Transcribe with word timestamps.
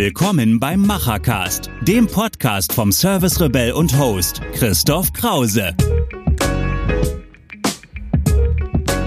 Willkommen 0.00 0.60
beim 0.60 0.82
Machercast, 0.82 1.70
dem 1.80 2.06
Podcast 2.06 2.72
vom 2.72 2.92
Service 2.92 3.40
Rebell 3.40 3.72
und 3.72 3.98
Host 3.98 4.40
Christoph 4.52 5.12
Krause. 5.12 5.74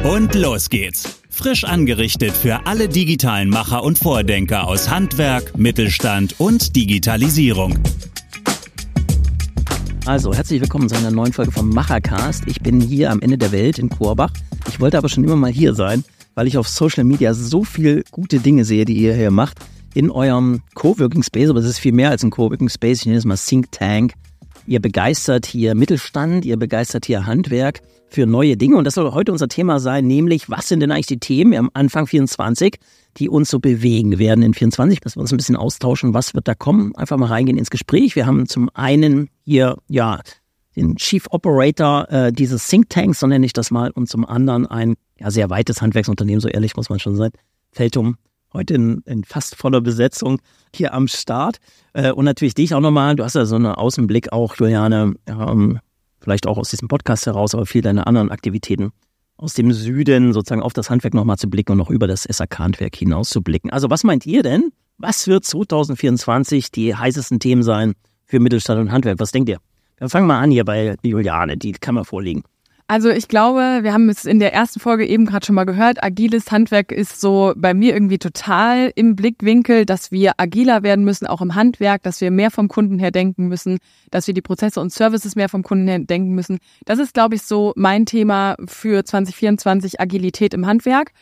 Und 0.04 0.36
los 0.36 0.68
geht's. 0.68 1.22
Frisch 1.30 1.64
angerichtet 1.64 2.34
für 2.34 2.68
alle 2.68 2.90
digitalen 2.90 3.50
Macher 3.50 3.86
und 3.86 4.00
Vordenker 4.00 4.68
aus 4.68 4.90
Handwerk, 4.90 5.58
Mittelstand 5.58 6.38
und 6.42 6.76
Digitalisierung. 6.76 7.80
Also, 10.06 10.34
herzlich 10.34 10.60
willkommen 10.60 10.90
zu 10.90 10.98
einer 10.98 11.12
neuen 11.12 11.32
Folge 11.32 11.54
vom 11.54 11.70
Machercast. 11.70 12.44
Ich 12.48 12.60
bin 12.60 12.82
hier 12.82 13.12
am 13.12 13.22
Ende 13.22 13.38
der 13.38 13.54
Welt 13.54 13.80
in 13.80 13.88
Korbach. 13.88 14.34
Ich 14.68 14.82
wollte 14.82 14.98
aber 14.98 15.08
schon 15.08 15.24
immer 15.24 15.38
mal 15.38 15.54
hier 15.54 15.74
sein, 15.74 16.04
weil 16.36 16.48
ich 16.48 16.58
auf 16.58 16.68
Social 16.68 17.06
Media 17.06 17.34
so 17.34 17.64
viel 17.64 18.04
gute 18.12 18.40
Dinge 18.40 18.66
sehe, 18.66 18.84
die 18.84 18.98
ihr 18.98 19.16
hier 19.16 19.32
macht. 19.32 19.58
In 19.94 20.10
eurem 20.10 20.62
Coworking 20.74 21.24
Space, 21.24 21.50
aber 21.50 21.60
es 21.60 21.66
ist 21.66 21.80
viel 21.80 21.92
mehr 21.92 22.10
als 22.10 22.24
ein 22.24 22.30
Coworking 22.30 22.70
Space. 22.70 23.00
Ich 23.00 23.06
nenne 23.06 23.18
es 23.18 23.26
mal 23.26 23.38
Think 23.38 23.72
Tank. 23.72 24.14
Ihr 24.68 24.80
begeistert 24.80 25.46
hier 25.46 25.76
Mittelstand, 25.76 26.46
ihr 26.46 26.58
begeistert 26.58 27.06
hier 27.06 27.26
Handwerk 27.26 27.82
für 28.08 28.26
neue 28.26 28.58
Dinge. 28.58 28.78
Und 28.78 28.86
das 28.86 28.94
soll 28.94 29.12
heute 29.12 29.32
unser 29.32 29.48
Thema 29.48 29.80
sein, 29.80 30.06
nämlich 30.06 30.50
was 30.50 30.68
sind 30.68 30.82
denn 30.82 30.92
eigentlich 30.92 31.08
die 31.08 31.20
Themen 31.20 31.54
am 31.56 31.70
Anfang 31.74 32.08
24, 32.08 32.78
die 33.18 33.30
uns 33.30 33.50
so 33.50 33.60
bewegen 33.60 34.20
werden 34.20 34.44
in 34.44 34.54
24, 34.54 35.00
dass 35.00 35.16
wir 35.18 35.22
uns 35.22 35.34
ein 35.34 35.38
bisschen 35.38 35.56
austauschen, 35.56 36.14
was 36.14 36.34
wird 36.34 36.48
da 36.48 36.56
kommen. 36.56 36.96
Einfach 36.96 37.18
mal 37.18 37.28
reingehen 37.28 37.58
ins 37.58 37.70
Gespräch. 37.70 38.16
Wir 38.16 38.26
haben 38.26 38.48
zum 38.48 38.70
einen 38.74 39.30
hier, 39.44 39.78
ja, 39.90 40.20
den 40.76 40.96
Chief 40.96 41.26
Operator 41.32 42.10
äh, 42.10 42.32
dieses 42.32 42.68
Think 42.68 42.90
Tanks, 42.90 43.20
so 43.20 43.28
nenne 43.28 43.46
ich 43.46 43.54
das 43.54 43.72
mal, 43.72 43.92
und 43.92 44.08
zum 44.08 44.26
anderen 44.26 44.68
ein 44.68 44.96
ja, 45.20 45.32
sehr 45.32 45.50
weites 45.50 45.82
Handwerksunternehmen, 45.82 46.40
so 46.40 46.48
ehrlich 46.48 46.76
muss 46.78 46.90
man 46.90 47.00
schon 47.00 47.16
sein, 47.16 47.32
Feltum, 47.72 48.16
heute 48.54 48.74
in, 48.76 49.02
in 49.06 49.24
fast 49.24 49.56
voller 49.56 49.82
Besetzung 49.82 50.40
hier 50.76 50.94
am 50.94 51.08
Start. 51.08 51.58
Äh, 51.94 52.12
und 52.12 52.26
natürlich 52.26 52.54
dich 52.54 52.74
auch 52.74 52.80
nochmal, 52.80 53.16
du 53.16 53.24
hast 53.24 53.36
ja 53.36 53.46
so 53.46 53.56
einen 53.56 53.68
Außenblick 53.68 54.32
auch, 54.32 54.56
Juliane, 54.56 55.14
ähm, 55.28 55.80
vielleicht 56.20 56.48
auch 56.48 56.58
aus 56.58 56.70
diesem 56.70 56.88
Podcast 56.88 57.26
heraus, 57.26 57.54
aber 57.56 57.66
viel 57.66 57.82
deiner 57.82 58.08
anderen 58.08 58.32
Aktivitäten 58.32 58.92
aus 59.38 59.56
dem 59.56 59.74
Süden 59.74 60.34
sozusagen 60.34 60.62
auf 60.62 60.74
das 60.74 60.90
Handwerk 60.90 61.16
nochmal 61.16 61.38
zu 61.38 61.50
blicken 61.50 61.72
und 61.72 61.80
noch 61.80 61.90
über 61.90 62.08
das 62.08 62.24
SAK-Handwerk 62.24 62.96
hinaus 62.96 63.30
zu 63.30 63.42
blicken. 63.42 63.72
Also 63.72 63.90
was 63.90 64.04
meint 64.04 64.26
ihr 64.26 64.44
denn? 64.44 64.72
Was 64.98 65.28
wird 65.28 65.46
2024 65.46 66.72
die 66.72 66.96
heißesten 66.96 67.40
Themen 67.40 67.64
sein 67.64 67.94
für 68.26 68.40
Mittelstand 68.40 68.80
und 68.80 68.92
Handwerk? 68.92 69.20
Was 69.20 69.32
denkt 69.32 69.50
ihr? 69.50 69.58
Dann 69.98 70.10
fangen 70.10 70.28
wir 70.28 70.36
an 70.36 70.52
hier 70.52 70.64
bei 70.64 70.96
Juliane, 71.02 71.58
die 71.58 71.72
kann 71.72 71.96
man 71.96 72.06
vorlegen. 72.06 72.44
Also 72.92 73.10
ich 73.10 73.30
glaube, 73.30 73.80
wir 73.84 73.94
haben 73.94 74.10
es 74.10 74.26
in 74.26 74.40
der 74.40 74.54
ersten 74.54 74.82
Folge 74.82 75.08
eben 75.08 75.26
gerade 75.26 75.46
schon 75.46 75.56
mal 75.56 75.64
gehört, 75.64 76.04
agiles 76.04 76.52
Handwerk 76.52 76.92
ist 76.92 77.22
so 77.22 77.54
bei 77.56 77.74
mir 77.74 77.94
irgendwie 77.94 78.18
total 78.18 78.92
im 78.96 79.16
Blickwinkel, 79.16 79.86
dass 79.86 80.12
wir 80.12 80.34
agiler 80.36 80.84
werden 80.84 81.06
müssen, 81.06 81.26
auch 81.26 81.40
im 81.40 81.56
Handwerk, 81.56 82.04
dass 82.04 82.20
wir 82.20 82.32
mehr 82.32 82.52
vom 82.52 82.68
Kunden 82.68 83.00
her 83.00 83.12
denken 83.12 83.48
müssen, 83.48 83.78
dass 84.10 84.28
wir 84.28 84.34
die 84.34 84.42
Prozesse 84.42 84.82
und 84.82 84.92
Services 84.92 85.38
mehr 85.38 85.48
vom 85.48 85.64
Kunden 85.64 85.88
her 85.88 86.00
denken 86.00 86.32
müssen. 86.32 86.60
Das 86.84 87.00
ist, 87.00 87.14
glaube 87.14 87.36
ich, 87.36 87.44
so 87.44 87.72
mein 87.78 88.06
Thema 88.06 88.58
für 88.66 89.06
2024, 89.06 90.02
Agilität 90.02 90.54
im 90.54 90.68
Handwerk. 90.68 91.14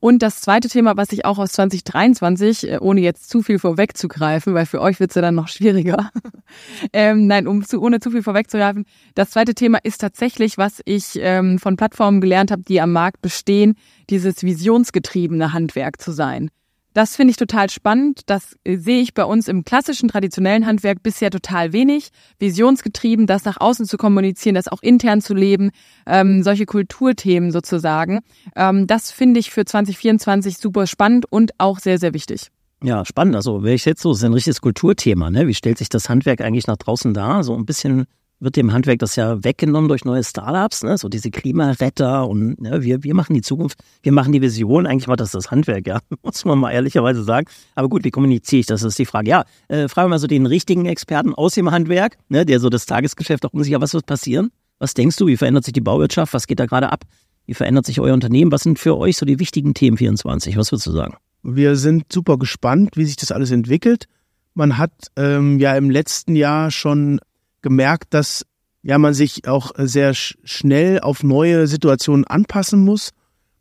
Und 0.00 0.22
das 0.22 0.40
zweite 0.40 0.68
Thema, 0.68 0.96
was 0.96 1.10
ich 1.10 1.24
auch 1.24 1.38
aus 1.38 1.52
2023, 1.52 2.70
äh, 2.70 2.78
ohne 2.80 3.00
jetzt 3.00 3.28
zu 3.28 3.42
viel 3.42 3.58
vorwegzugreifen, 3.58 4.54
weil 4.54 4.66
für 4.66 4.80
euch 4.80 5.00
wird 5.00 5.10
es 5.10 5.16
ja 5.16 5.22
dann 5.22 5.34
noch 5.34 5.48
schwieriger. 5.48 6.10
ähm, 6.92 7.26
nein, 7.26 7.48
um 7.48 7.64
zu, 7.64 7.80
ohne 7.80 7.98
zu 7.98 8.12
viel 8.12 8.22
vorwegzugreifen. 8.22 8.84
Das 9.16 9.30
zweite 9.30 9.54
Thema 9.54 9.78
ist 9.82 10.00
tatsächlich, 10.00 10.56
was 10.56 10.80
ich 10.84 11.18
ähm, 11.20 11.58
von 11.58 11.76
Plattformen 11.76 12.20
gelernt 12.20 12.52
habe, 12.52 12.62
die 12.62 12.80
am 12.80 12.92
Markt 12.92 13.22
bestehen, 13.22 13.74
dieses 14.08 14.44
visionsgetriebene 14.44 15.52
Handwerk 15.52 16.00
zu 16.00 16.12
sein. 16.12 16.50
Das 16.94 17.16
finde 17.16 17.30
ich 17.32 17.36
total 17.36 17.70
spannend. 17.70 18.22
Das 18.26 18.56
äh, 18.64 18.76
sehe 18.76 19.00
ich 19.00 19.14
bei 19.14 19.24
uns 19.24 19.48
im 19.48 19.64
klassischen, 19.64 20.08
traditionellen 20.08 20.66
Handwerk 20.66 21.02
bisher 21.02 21.30
total 21.30 21.72
wenig. 21.72 22.08
Visionsgetrieben, 22.38 23.26
das 23.26 23.44
nach 23.44 23.60
außen 23.60 23.86
zu 23.86 23.96
kommunizieren, 23.96 24.54
das 24.54 24.68
auch 24.68 24.82
intern 24.82 25.20
zu 25.20 25.34
leben, 25.34 25.70
ähm, 26.06 26.42
solche 26.42 26.66
Kulturthemen 26.66 27.52
sozusagen. 27.52 28.20
Ähm, 28.56 28.86
das 28.86 29.10
finde 29.10 29.40
ich 29.40 29.50
für 29.50 29.64
2024 29.64 30.58
super 30.58 30.86
spannend 30.86 31.26
und 31.30 31.52
auch 31.58 31.78
sehr, 31.78 31.98
sehr 31.98 32.14
wichtig. 32.14 32.48
Ja, 32.82 33.04
spannend. 33.04 33.34
Also, 33.34 33.64
wäre 33.64 33.74
ich 33.74 33.84
jetzt 33.84 34.02
so, 34.02 34.12
ist 34.12 34.22
ein 34.22 34.32
richtiges 34.32 34.60
Kulturthema, 34.60 35.30
ne? 35.30 35.48
Wie 35.48 35.54
stellt 35.54 35.78
sich 35.78 35.88
das 35.88 36.08
Handwerk 36.08 36.40
eigentlich 36.40 36.68
nach 36.68 36.76
draußen 36.76 37.12
dar? 37.12 37.42
So 37.42 37.54
ein 37.54 37.66
bisschen 37.66 38.06
wird 38.40 38.56
dem 38.56 38.72
Handwerk 38.72 38.98
das 39.00 39.16
ja 39.16 39.42
weggenommen 39.42 39.88
durch 39.88 40.04
neue 40.04 40.22
Startups, 40.22 40.82
ne? 40.82 40.96
so 40.96 41.08
diese 41.08 41.30
Klimaretter 41.30 42.28
und 42.28 42.60
ne, 42.60 42.82
wir, 42.82 43.02
wir 43.02 43.14
machen 43.14 43.34
die 43.34 43.42
Zukunft, 43.42 43.80
wir 44.02 44.12
machen 44.12 44.32
die 44.32 44.40
Vision, 44.40 44.86
eigentlich 44.86 45.08
macht 45.08 45.20
das 45.20 45.32
das 45.32 45.50
Handwerk, 45.50 45.86
ja, 45.86 46.00
muss 46.22 46.44
man 46.44 46.58
mal 46.58 46.70
ehrlicherweise 46.70 47.24
sagen. 47.24 47.46
Aber 47.74 47.88
gut, 47.88 48.04
wie 48.04 48.10
kommuniziere 48.10 48.60
ich 48.60 48.66
das, 48.66 48.82
ist 48.82 48.98
die 48.98 49.06
Frage. 49.06 49.30
Ja, 49.30 49.44
äh, 49.68 49.88
fragen 49.88 50.06
wir 50.06 50.10
mal 50.10 50.18
so 50.18 50.26
den 50.26 50.46
richtigen 50.46 50.86
Experten 50.86 51.34
aus 51.34 51.54
dem 51.54 51.70
Handwerk, 51.70 52.16
ne, 52.28 52.46
der 52.46 52.60
so 52.60 52.68
das 52.68 52.86
Tagesgeschäft 52.86 53.44
auch 53.44 53.52
unsicher, 53.52 53.80
was 53.80 53.94
wird 53.94 54.06
passieren? 54.06 54.50
Was 54.78 54.94
denkst 54.94 55.16
du, 55.16 55.26
wie 55.26 55.36
verändert 55.36 55.64
sich 55.64 55.72
die 55.72 55.80
Bauwirtschaft, 55.80 56.32
was 56.32 56.46
geht 56.46 56.60
da 56.60 56.66
gerade 56.66 56.92
ab? 56.92 57.04
Wie 57.46 57.54
verändert 57.54 57.86
sich 57.86 57.98
euer 57.98 58.14
Unternehmen? 58.14 58.52
Was 58.52 58.62
sind 58.62 58.78
für 58.78 58.96
euch 58.96 59.16
so 59.16 59.26
die 59.26 59.40
wichtigen 59.40 59.74
Themen 59.74 59.96
24? 59.96 60.56
Was 60.56 60.70
würdest 60.70 60.86
du 60.86 60.92
sagen? 60.92 61.16
Wir 61.42 61.76
sind 61.76 62.12
super 62.12 62.36
gespannt, 62.36 62.96
wie 62.96 63.04
sich 63.04 63.16
das 63.16 63.32
alles 63.32 63.50
entwickelt. 63.50 64.06
Man 64.54 64.76
hat 64.76 64.92
ähm, 65.16 65.58
ja 65.58 65.74
im 65.76 65.88
letzten 65.88 66.36
Jahr 66.36 66.70
schon 66.70 67.20
gemerkt, 67.62 68.14
dass 68.14 68.44
ja 68.82 68.98
man 68.98 69.14
sich 69.14 69.46
auch 69.48 69.72
sehr 69.76 70.14
schnell 70.14 71.00
auf 71.00 71.22
neue 71.22 71.66
Situationen 71.66 72.26
anpassen 72.26 72.84
muss. 72.84 73.10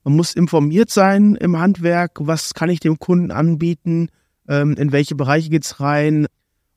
Man 0.04 0.16
muss 0.16 0.34
informiert 0.34 0.90
sein 0.90 1.36
im 1.36 1.60
Handwerk, 1.60 2.20
was 2.22 2.54
kann 2.54 2.70
ich 2.70 2.80
dem 2.80 3.00
Kunden 3.00 3.32
anbieten, 3.32 4.10
ähm, 4.48 4.76
in 4.78 4.92
welche 4.92 5.16
Bereiche 5.16 5.50
geht's 5.50 5.80
rein. 5.80 6.28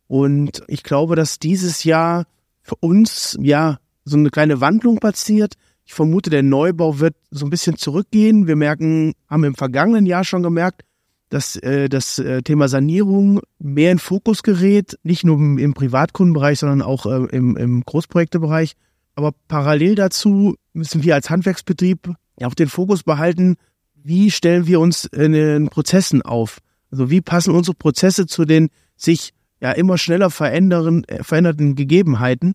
Und 0.08 0.62
ich 0.66 0.82
glaube, 0.82 1.14
dass 1.14 1.38
dieses 1.38 1.84
Jahr 1.84 2.26
für 2.62 2.74
uns 2.80 3.36
ja 3.40 3.78
so 4.04 4.16
eine 4.16 4.30
kleine 4.30 4.60
Wandlung 4.60 4.98
passiert. 4.98 5.54
Ich 5.84 5.94
vermute, 5.94 6.30
der 6.30 6.42
Neubau 6.42 6.98
wird 6.98 7.14
so 7.30 7.46
ein 7.46 7.50
bisschen 7.50 7.76
zurückgehen. 7.76 8.46
Wir 8.46 8.56
merken, 8.56 9.12
haben 9.28 9.44
im 9.44 9.54
vergangenen 9.54 10.06
Jahr 10.06 10.24
schon 10.24 10.42
gemerkt, 10.42 10.82
dass 11.30 11.56
äh, 11.56 11.88
das 11.88 12.18
äh, 12.18 12.42
Thema 12.42 12.68
Sanierung 12.68 13.40
mehr 13.58 13.92
in 13.92 13.98
Fokus 13.98 14.42
gerät, 14.42 14.98
nicht 15.02 15.24
nur 15.24 15.36
im, 15.36 15.74
Privatkundenbereich, 15.74 16.58
sondern 16.58 16.82
auch 16.82 17.06
äh, 17.06 17.26
im, 17.34 17.56
im 17.56 17.82
Großprojektebereich. 17.84 18.74
Aber 19.14 19.32
parallel 19.48 19.94
dazu 19.94 20.56
müssen 20.72 21.02
wir 21.02 21.14
als 21.14 21.30
Handwerksbetrieb 21.30 22.12
auch 22.42 22.54
den 22.54 22.68
Fokus 22.68 23.02
behalten, 23.02 23.56
wie 23.94 24.30
stellen 24.30 24.66
wir 24.66 24.80
uns 24.80 25.04
in 25.04 25.32
den 25.32 25.68
Prozessen 25.68 26.22
auf? 26.22 26.58
Also 26.90 27.10
wie 27.10 27.20
passen 27.20 27.54
unsere 27.54 27.76
Prozesse 27.76 28.26
zu 28.26 28.44
den 28.44 28.70
sich 28.96 29.32
ja 29.60 29.72
immer 29.72 29.98
schneller 29.98 30.30
verändern, 30.30 31.04
äh, 31.04 31.22
veränderten 31.22 31.76
Gegebenheiten? 31.76 32.54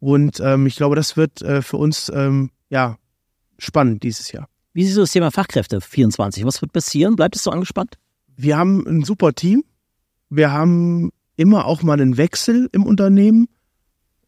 Und 0.00 0.40
ähm, 0.40 0.66
ich 0.66 0.76
glaube, 0.76 0.96
das 0.96 1.16
wird 1.16 1.42
äh, 1.42 1.62
für 1.62 1.76
uns 1.76 2.10
ähm, 2.14 2.50
ja 2.70 2.96
spannend 3.58 4.02
dieses 4.02 4.32
Jahr. 4.32 4.48
Wie 4.72 4.84
siehst 4.84 4.96
du 4.96 5.02
das 5.02 5.12
Thema 5.12 5.30
Fachkräfte 5.30 5.80
24? 5.80 6.44
Was 6.44 6.60
wird 6.60 6.72
passieren? 6.72 7.16
Bleibt 7.16 7.36
es 7.36 7.44
so 7.44 7.50
angespannt? 7.50 7.96
Wir 8.36 8.56
haben 8.56 8.86
ein 8.86 9.02
super 9.02 9.32
Team. 9.32 9.64
Wir 10.28 10.52
haben 10.52 11.10
immer 11.36 11.66
auch 11.66 11.82
mal 11.82 12.00
einen 12.00 12.16
Wechsel 12.16 12.68
im 12.72 12.84
Unternehmen. 12.84 13.48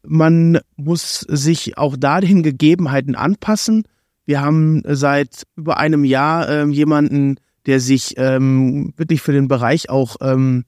Man 0.03 0.59
muss 0.75 1.19
sich 1.19 1.77
auch 1.77 1.95
da 1.97 2.21
den 2.21 2.43
Gegebenheiten 2.43 3.15
anpassen. 3.15 3.83
Wir 4.25 4.41
haben 4.41 4.81
seit 4.85 5.43
über 5.55 5.77
einem 5.77 6.03
Jahr 6.03 6.49
ähm, 6.49 6.71
jemanden, 6.71 7.37
der 7.65 7.79
sich 7.79 8.13
ähm, 8.17 8.93
wirklich 8.95 9.21
für 9.21 9.33
den 9.33 9.47
Bereich 9.47 9.89
auch, 9.89 10.17
ähm, 10.21 10.65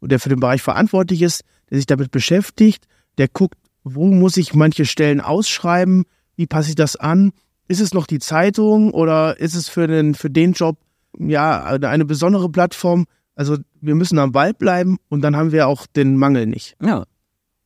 der 0.00 0.20
für 0.20 0.28
den 0.28 0.40
Bereich 0.40 0.62
verantwortlich 0.62 1.22
ist, 1.22 1.42
der 1.70 1.78
sich 1.78 1.86
damit 1.86 2.10
beschäftigt, 2.10 2.86
der 3.18 3.28
guckt, 3.28 3.58
wo 3.84 4.12
muss 4.12 4.36
ich 4.36 4.54
manche 4.54 4.84
Stellen 4.84 5.20
ausschreiben, 5.20 6.04
wie 6.36 6.46
passe 6.46 6.70
ich 6.70 6.74
das 6.74 6.96
an, 6.96 7.32
ist 7.68 7.80
es 7.80 7.94
noch 7.94 8.06
die 8.06 8.18
Zeitung 8.18 8.92
oder 8.92 9.38
ist 9.38 9.54
es 9.54 9.68
für 9.68 9.86
den, 9.86 10.14
für 10.14 10.30
den 10.30 10.52
Job 10.52 10.76
ja, 11.18 11.64
eine 11.64 12.04
besondere 12.04 12.48
Plattform. 12.50 13.06
Also 13.34 13.56
wir 13.80 13.94
müssen 13.94 14.18
am 14.18 14.32
Ball 14.32 14.54
bleiben 14.54 14.98
und 15.08 15.22
dann 15.22 15.36
haben 15.36 15.52
wir 15.52 15.68
auch 15.68 15.86
den 15.86 16.16
Mangel 16.16 16.46
nicht. 16.46 16.76
Ja. 16.82 17.04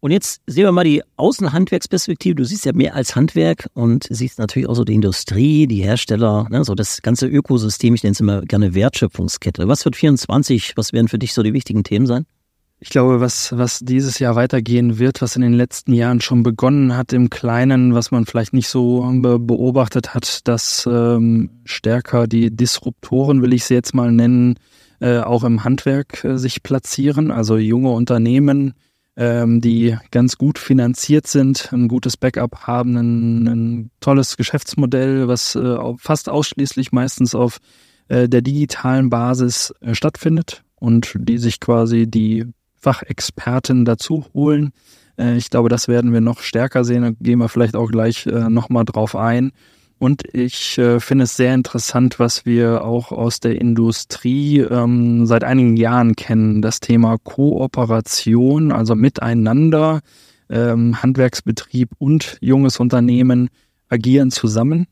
Und 0.00 0.12
jetzt 0.12 0.43
sehen 0.46 0.62
wir 0.62 0.70
mal 0.70 0.84
die 0.84 1.02
Außenhandwerksperspektive. 1.17 2.37
Du 2.37 2.44
siehst 2.44 2.64
ja 2.64 2.72
mehr 2.72 2.94
als 2.94 3.17
Handwerk 3.17 3.69
und 3.75 4.06
siehst 4.08 4.38
natürlich 4.38 4.69
auch 4.69 4.76
so 4.76 4.84
die 4.84 4.94
Industrie, 4.94 5.67
die 5.67 5.82
Hersteller, 5.82 6.46
ne, 6.50 6.64
so 6.64 6.76
das 6.76 7.02
ganze 7.02 7.26
Ökosystem. 7.26 7.94
Ich 7.94 8.05
nenne 8.05 8.12
es 8.12 8.20
immer 8.20 8.43
gerne 8.43 8.75
Wertschöpfungskette. 8.75 9.67
Was 9.67 9.84
wird 9.84 9.96
24? 9.96 10.75
Was 10.76 10.93
werden 10.93 11.08
für 11.08 11.19
dich 11.19 11.34
so 11.34 11.43
die 11.43 11.52
wichtigen 11.52 11.82
Themen 11.82 12.06
sein? 12.06 12.26
Ich 12.80 12.90
glaube, 12.90 13.20
was, 13.20 13.56
was 13.58 13.80
dieses 13.80 14.20
Jahr 14.20 14.36
weitergehen 14.36 14.98
wird, 14.98 15.20
was 15.20 15.34
in 15.34 15.42
den 15.42 15.52
letzten 15.52 15.92
Jahren 15.92 16.20
schon 16.20 16.44
begonnen 16.44 16.96
hat 16.96 17.12
im 17.12 17.28
Kleinen, 17.28 17.92
was 17.92 18.12
man 18.12 18.25
vielleicht 18.25 18.52
nicht 18.52 18.69
so 18.69 19.00
beobachtet 19.20 20.14
hat, 20.14 20.46
dass 20.46 20.88
ähm, 20.90 21.50
stärker 21.64 22.28
die 22.28 22.54
Disruptoren, 22.54 23.42
will 23.42 23.52
ich 23.52 23.64
sie 23.64 23.75
jetzt 23.75 23.94
mal 23.94 24.12
nennen, 24.12 24.60
äh, 25.00 25.19
auch 25.19 25.42
im 25.42 25.64
Handwerk 25.64 26.22
äh, 26.22 26.38
sich 26.38 26.62
platzieren. 26.62 27.32
Also 27.32 27.56
junge 27.56 27.90
Unternehmen, 27.90 28.75
ähm, 29.16 29.60
die 29.60 29.96
ganz 30.12 30.38
gut 30.38 30.60
finanziert 30.60 31.26
sind, 31.26 31.72
ein 31.72 31.88
gutes 31.88 32.16
Backup 32.16 32.69
haben, 32.69 32.96
ein, 32.96 33.48
ein 33.48 33.90
tolles 33.98 34.36
Geschäftsmodell, 34.36 35.26
was 35.26 35.56
äh, 35.56 35.76
fast 35.98 36.28
ausschließlich 36.28 36.92
meistens 36.92 37.34
auf 37.34 37.58
äh, 38.06 38.28
der 38.28 38.42
digitalen 38.42 39.10
Basis 39.10 39.74
äh, 39.81 39.96
stattfindet 39.96 40.62
und 40.76 41.16
die 41.19 41.38
sich 41.38 41.58
quasi 41.58 42.06
die 42.06 42.46
Fachexperten 42.80 43.84
dazu 43.84 44.25
holen. 44.34 44.72
Äh, 45.19 45.36
ich 45.36 45.50
glaube, 45.50 45.69
das 45.69 45.88
werden 45.88 46.12
wir 46.12 46.20
noch 46.20 46.40
stärker 46.40 46.84
sehen. 46.84 47.02
Da 47.02 47.10
gehen 47.20 47.38
wir 47.38 47.48
vielleicht 47.48 47.76
auch 47.76 47.90
gleich 47.90 48.26
äh, 48.26 48.48
nochmal 48.48 48.84
drauf 48.84 49.16
ein. 49.16 49.52
Und 49.98 50.22
ich 50.32 50.78
äh, 50.78 51.00
finde 51.00 51.25
es 51.25 51.36
sehr 51.36 51.54
interessant, 51.54 52.20
was 52.20 52.46
wir 52.46 52.84
auch 52.84 53.10
aus 53.10 53.40
der 53.40 53.60
Industrie 53.60 54.60
ähm, 54.60 55.26
seit 55.26 55.42
einigen 55.42 55.76
Jahren 55.76 56.14
kennen. 56.14 56.62
Das 56.62 56.78
Thema 56.78 57.19
Kooperation, 57.19 58.70
also 58.70 58.94
miteinander. 58.94 60.00
Ähm, 60.50 61.02
Handwerksbetrieb 61.02 61.90
und 61.98 62.38
junges 62.40 62.81
Unternehmen 62.81 63.50
agieren 63.90 64.31
zusammen. 64.31 64.86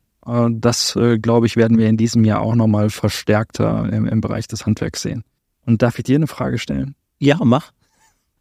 Das, 0.50 0.98
glaube 1.22 1.46
ich, 1.46 1.56
werden 1.56 1.78
wir 1.78 1.88
in 1.88 1.96
diesem 1.96 2.24
Jahr 2.24 2.40
auch 2.40 2.56
nochmal 2.56 2.90
verstärkter 2.90 3.88
im 3.92 4.20
Bereich 4.20 4.48
des 4.48 4.66
Handwerks 4.66 5.02
sehen. 5.02 5.22
Und 5.64 5.82
darf 5.82 5.98
ich 5.98 6.04
dir 6.04 6.16
eine 6.16 6.26
Frage 6.26 6.58
stellen? 6.58 6.96
Ja, 7.20 7.38
mach. 7.44 7.70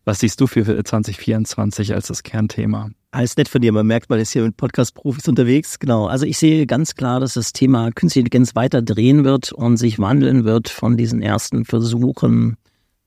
Was 0.06 0.20
siehst 0.20 0.40
du 0.40 0.46
für 0.46 0.64
2024 0.64 1.94
als 1.94 2.08
das 2.08 2.22
Kernthema? 2.22 2.92
Alles 3.10 3.36
nett 3.38 3.50
von 3.50 3.62
dir. 3.62 3.72
Man 3.72 3.88
merkt, 3.88 4.10
man 4.10 4.20
ist 4.20 4.34
hier 4.34 4.44
mit 4.44 4.56
Podcast-Profis 4.56 5.28
unterwegs. 5.28 5.80
Genau. 5.80 6.06
Also 6.06 6.26
ich 6.26 6.38
sehe 6.38 6.68
ganz 6.68 6.96
klar, 6.96 7.20
dass 7.20 7.34
das 7.34 7.54
Thema 7.54 7.90
Künstliche 7.92 8.26
Intelligenz 8.26 8.56
weiter 8.56 8.82
drehen 8.84 9.24
wird 9.24 9.52
und 9.52 9.78
sich 9.78 9.98
wandeln 9.98 10.44
wird 10.44 10.70
von 10.70 10.96
diesen 10.96 11.22
ersten 11.22 11.66
Versuchen 11.66 12.58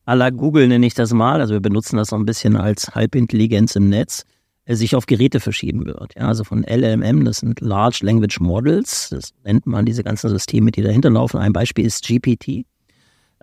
à 0.08 0.14
la 0.14 0.30
Google 0.30 0.66
nenne 0.66 0.86
ich 0.86 0.94
das 0.94 1.12
mal. 1.12 1.40
Also 1.40 1.54
wir 1.54 1.60
benutzen 1.60 1.98
das 1.98 2.08
so 2.08 2.16
ein 2.16 2.24
bisschen 2.24 2.56
als 2.56 2.94
Halbintelligenz 2.94 3.76
im 3.76 3.90
Netz 3.90 4.24
äh, 4.64 4.74
sich 4.74 4.96
auf 4.96 5.06
Geräte 5.06 5.38
verschieben 5.38 5.84
wird. 5.84 6.14
Ja, 6.16 6.28
also 6.28 6.44
von 6.44 6.64
LLM, 6.64 7.24
das 7.24 7.38
sind 7.38 7.60
Large 7.60 8.00
Language 8.02 8.40
Models, 8.40 9.10
das 9.10 9.34
nennt 9.44 9.66
man 9.66 9.84
diese 9.84 10.02
ganzen 10.02 10.30
Systeme, 10.30 10.70
die 10.70 10.82
dahinter 10.82 11.10
laufen. 11.10 11.38
Ein 11.38 11.52
Beispiel 11.52 11.84
ist 11.84 12.06
GPT. 12.06 12.64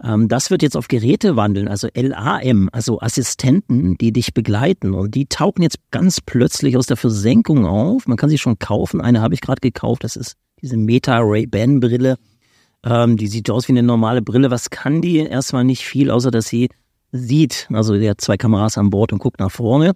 Ähm, 0.04 0.28
das 0.28 0.52
wird 0.52 0.62
jetzt 0.62 0.76
auf 0.76 0.88
Geräte 0.88 1.36
wandeln, 1.36 1.68
also 1.68 1.88
LAM, 1.96 2.70
also 2.72 3.00
Assistenten, 3.00 3.98
die 3.98 4.12
dich 4.12 4.34
begleiten. 4.34 4.94
Und 4.94 5.16
die 5.16 5.28
tauchen 5.28 5.62
jetzt 5.62 5.78
ganz 5.92 6.22
plötzlich 6.22 6.78
aus 6.78 6.88
der 6.88 6.98
Versenkung 6.98 7.66
auf. 7.66 8.08
Man 8.08 8.18
kann 8.18 8.30
sie 8.30 8.38
schon 8.38 8.60
kaufen. 8.60 9.02
Eine 9.02 9.22
habe 9.22 9.34
ich 9.34 9.42
gerade 9.42 9.62
gekauft. 9.62 10.04
Das 10.04 10.16
ist 10.16 10.36
diese 10.62 10.78
Meta 10.78 11.20
Ray-Ban 11.20 11.80
Brille. 11.80 12.18
Ähm, 12.84 13.18
die 13.18 13.28
sieht 13.28 13.50
aus 13.50 13.68
wie 13.68 13.74
eine 13.74 13.84
normale 13.84 14.22
Brille. 14.22 14.52
Was 14.52 14.70
kann 14.70 15.02
die? 15.02 15.18
Erstmal 15.18 15.64
nicht 15.64 15.86
viel, 15.86 16.12
außer 16.12 16.32
dass 16.32 16.48
sie 16.48 16.70
sieht. 17.12 17.68
Also 17.72 17.98
der 17.98 18.12
hat 18.12 18.22
zwei 18.22 18.38
Kameras 18.38 18.78
an 18.78 18.90
Bord 18.90 19.14
und 19.14 19.20
guckt 19.20 19.40
nach 19.40 19.52
vorne. 19.52 19.94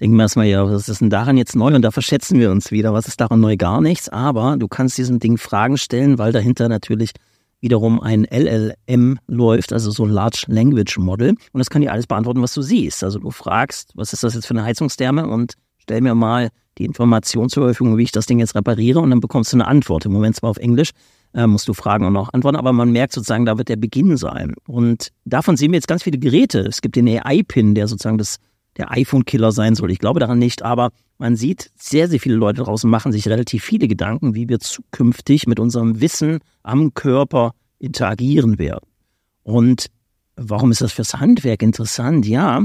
Denken 0.00 0.16
wir 0.16 0.22
erstmal, 0.22 0.46
ja, 0.46 0.66
was 0.66 0.88
ist 0.88 1.02
denn 1.02 1.10
daran 1.10 1.36
jetzt 1.36 1.54
neu? 1.54 1.74
Und 1.74 1.82
da 1.82 1.90
verschätzen 1.90 2.38
wir 2.38 2.50
uns 2.50 2.70
wieder. 2.70 2.94
Was 2.94 3.06
ist 3.06 3.20
daran 3.20 3.40
neu? 3.40 3.56
Gar 3.58 3.82
nichts. 3.82 4.08
Aber 4.08 4.56
du 4.56 4.66
kannst 4.66 4.96
diesem 4.96 5.18
Ding 5.18 5.36
Fragen 5.36 5.76
stellen, 5.76 6.16
weil 6.16 6.32
dahinter 6.32 6.70
natürlich 6.70 7.10
wiederum 7.60 8.00
ein 8.00 8.24
LLM 8.24 9.18
läuft, 9.26 9.72
also 9.72 9.90
so 9.90 10.06
Large 10.06 10.44
Language 10.48 10.98
Model. 10.98 11.30
Und 11.30 11.58
das 11.58 11.70
kann 11.70 11.82
dir 11.82 11.92
alles 11.92 12.06
beantworten, 12.06 12.42
was 12.42 12.54
du 12.54 12.62
siehst. 12.62 13.04
Also 13.04 13.18
du 13.18 13.30
fragst, 13.30 13.92
was 13.94 14.12
ist 14.12 14.24
das 14.24 14.34
jetzt 14.34 14.46
für 14.46 14.54
eine 14.54 14.64
Heizungstherme 14.64 15.26
und 15.26 15.54
stell 15.78 16.00
mir 16.00 16.14
mal 16.14 16.50
die 16.78 16.84
Information 16.84 17.48
zur 17.48 17.64
Verfügung, 17.64 17.98
wie 17.98 18.04
ich 18.04 18.12
das 18.12 18.26
Ding 18.26 18.38
jetzt 18.38 18.54
repariere 18.54 19.00
und 19.00 19.10
dann 19.10 19.20
bekommst 19.20 19.52
du 19.52 19.56
eine 19.56 19.66
Antwort. 19.66 20.06
Im 20.06 20.12
Moment 20.12 20.36
zwar 20.36 20.50
auf 20.50 20.56
Englisch, 20.56 20.90
äh, 21.34 21.46
musst 21.46 21.68
du 21.68 21.74
Fragen 21.74 22.06
und 22.06 22.12
noch 22.12 22.32
antworten, 22.32 22.56
aber 22.56 22.72
man 22.72 22.90
merkt 22.90 23.12
sozusagen, 23.12 23.44
da 23.44 23.58
wird 23.58 23.68
der 23.68 23.76
Beginn 23.76 24.16
sein. 24.16 24.54
Und 24.66 25.12
davon 25.24 25.56
sehen 25.56 25.72
wir 25.72 25.76
jetzt 25.76 25.88
ganz 25.88 26.02
viele 26.02 26.18
Geräte. 26.18 26.60
Es 26.60 26.80
gibt 26.80 26.96
den 26.96 27.08
AI-Pin, 27.08 27.74
der 27.74 27.86
sozusagen 27.86 28.18
das 28.18 28.38
der 28.80 28.90
iPhone-Killer 28.90 29.52
sein 29.52 29.74
soll. 29.74 29.90
Ich 29.90 29.98
glaube 29.98 30.20
daran 30.20 30.38
nicht, 30.38 30.62
aber 30.62 30.90
man 31.18 31.36
sieht, 31.36 31.70
sehr, 31.76 32.08
sehr 32.08 32.18
viele 32.18 32.36
Leute 32.36 32.62
draußen 32.62 32.88
machen 32.88 33.12
sich 33.12 33.28
relativ 33.28 33.62
viele 33.62 33.88
Gedanken, 33.88 34.34
wie 34.34 34.48
wir 34.48 34.58
zukünftig 34.58 35.46
mit 35.46 35.60
unserem 35.60 36.00
Wissen 36.00 36.38
am 36.62 36.94
Körper 36.94 37.52
interagieren 37.78 38.58
werden. 38.58 38.88
Und 39.42 39.86
warum 40.36 40.70
ist 40.70 40.80
das 40.80 40.92
fürs 40.92 41.14
Handwerk 41.14 41.62
interessant? 41.62 42.26
Ja, 42.26 42.64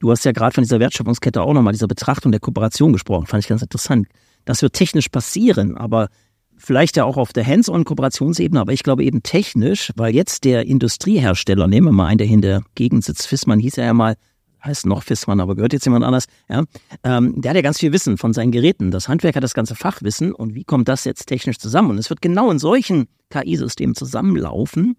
du 0.00 0.10
hast 0.10 0.24
ja 0.24 0.32
gerade 0.32 0.54
von 0.54 0.64
dieser 0.64 0.80
Wertschöpfungskette 0.80 1.40
auch 1.40 1.52
nochmal, 1.52 1.72
dieser 1.72 1.86
Betrachtung 1.86 2.32
der 2.32 2.40
Kooperation 2.40 2.92
gesprochen, 2.92 3.26
fand 3.26 3.44
ich 3.44 3.48
ganz 3.48 3.62
interessant. 3.62 4.08
Das 4.44 4.62
wird 4.62 4.72
technisch 4.72 5.08
passieren, 5.08 5.76
aber 5.76 6.08
vielleicht 6.56 6.96
ja 6.96 7.04
auch 7.04 7.16
auf 7.16 7.32
der 7.32 7.46
Hands-on-Kooperationsebene, 7.46 8.60
aber 8.60 8.72
ich 8.72 8.82
glaube 8.82 9.04
eben 9.04 9.22
technisch, 9.22 9.92
weil 9.94 10.12
jetzt 10.12 10.44
der 10.44 10.66
Industriehersteller, 10.66 11.68
nehmen 11.68 11.88
wir 11.88 11.92
mal 11.92 12.06
einen, 12.06 12.18
der 12.18 12.26
in 12.26 12.42
der 12.42 12.62
Gegend 12.74 13.04
sitzt, 13.04 13.28
Fissmann 13.28 13.60
hieß 13.60 13.78
er 13.78 13.86
ja 13.86 13.94
mal, 13.94 14.16
heißt 14.64 14.86
noch 14.86 15.02
Fissmann, 15.02 15.40
aber 15.40 15.54
gehört 15.54 15.72
jetzt 15.72 15.84
jemand 15.84 16.04
anders, 16.04 16.26
ja, 16.48 16.64
ähm, 17.04 17.40
der 17.40 17.50
hat 17.50 17.56
ja 17.56 17.62
ganz 17.62 17.78
viel 17.78 17.92
Wissen 17.92 18.18
von 18.18 18.32
seinen 18.32 18.52
Geräten. 18.52 18.90
Das 18.90 19.08
Handwerk 19.08 19.36
hat 19.36 19.42
das 19.42 19.54
ganze 19.54 19.74
Fachwissen 19.74 20.32
und 20.32 20.54
wie 20.54 20.64
kommt 20.64 20.88
das 20.88 21.04
jetzt 21.04 21.26
technisch 21.26 21.58
zusammen? 21.58 21.90
Und 21.90 21.98
es 21.98 22.10
wird 22.10 22.22
genau 22.22 22.50
in 22.50 22.58
solchen 22.58 23.06
KI-Systemen 23.30 23.94
zusammenlaufen. 23.94 24.96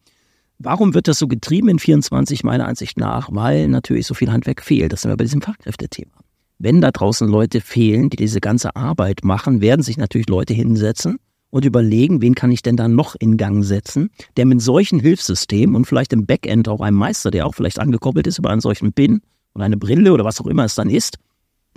Warum 0.59 0.93
wird 0.93 1.07
das 1.07 1.19
so 1.19 1.27
getrieben 1.27 1.69
in 1.69 1.79
24 1.79 2.43
meiner 2.43 2.67
Ansicht 2.67 2.97
nach? 2.97 3.29
Weil 3.31 3.67
natürlich 3.67 4.07
so 4.07 4.13
viel 4.13 4.31
Handwerk 4.31 4.61
fehlt. 4.61 4.93
Das 4.93 5.01
sind 5.01 5.11
wir 5.11 5.17
bei 5.17 5.25
diesem 5.25 5.41
Fachkräftethema. 5.41 6.11
Wenn 6.59 6.79
da 6.79 6.91
draußen 6.91 7.27
Leute 7.27 7.59
fehlen, 7.59 8.09
die 8.09 8.17
diese 8.17 8.39
ganze 8.39 8.75
Arbeit 8.75 9.23
machen, 9.23 9.61
werden 9.61 9.81
sich 9.81 9.97
natürlich 9.97 10.29
Leute 10.29 10.53
hinsetzen 10.53 11.17
und 11.49 11.65
überlegen, 11.65 12.21
wen 12.21 12.35
kann 12.35 12.51
ich 12.51 12.61
denn 12.61 12.77
da 12.77 12.87
noch 12.87 13.15
in 13.19 13.37
Gang 13.37 13.63
setzen, 13.63 14.09
der 14.37 14.45
mit 14.45 14.61
solchen 14.61 14.99
Hilfssystemen 14.99 15.75
und 15.75 15.85
vielleicht 15.85 16.13
im 16.13 16.25
Backend 16.25 16.69
auch 16.69 16.81
einem 16.81 16.97
Meister, 16.97 17.31
der 17.31 17.45
auch 17.45 17.53
vielleicht 17.53 17.79
angekoppelt 17.79 18.25
ist 18.27 18.39
über 18.39 18.49
einen 18.49 18.61
solchen 18.61 18.93
Pin, 18.93 19.21
oder 19.55 19.65
eine 19.65 19.77
Brille 19.77 20.13
oder 20.13 20.25
was 20.25 20.39
auch 20.41 20.47
immer 20.47 20.65
es 20.65 20.75
dann 20.75 20.89
ist, 20.89 21.17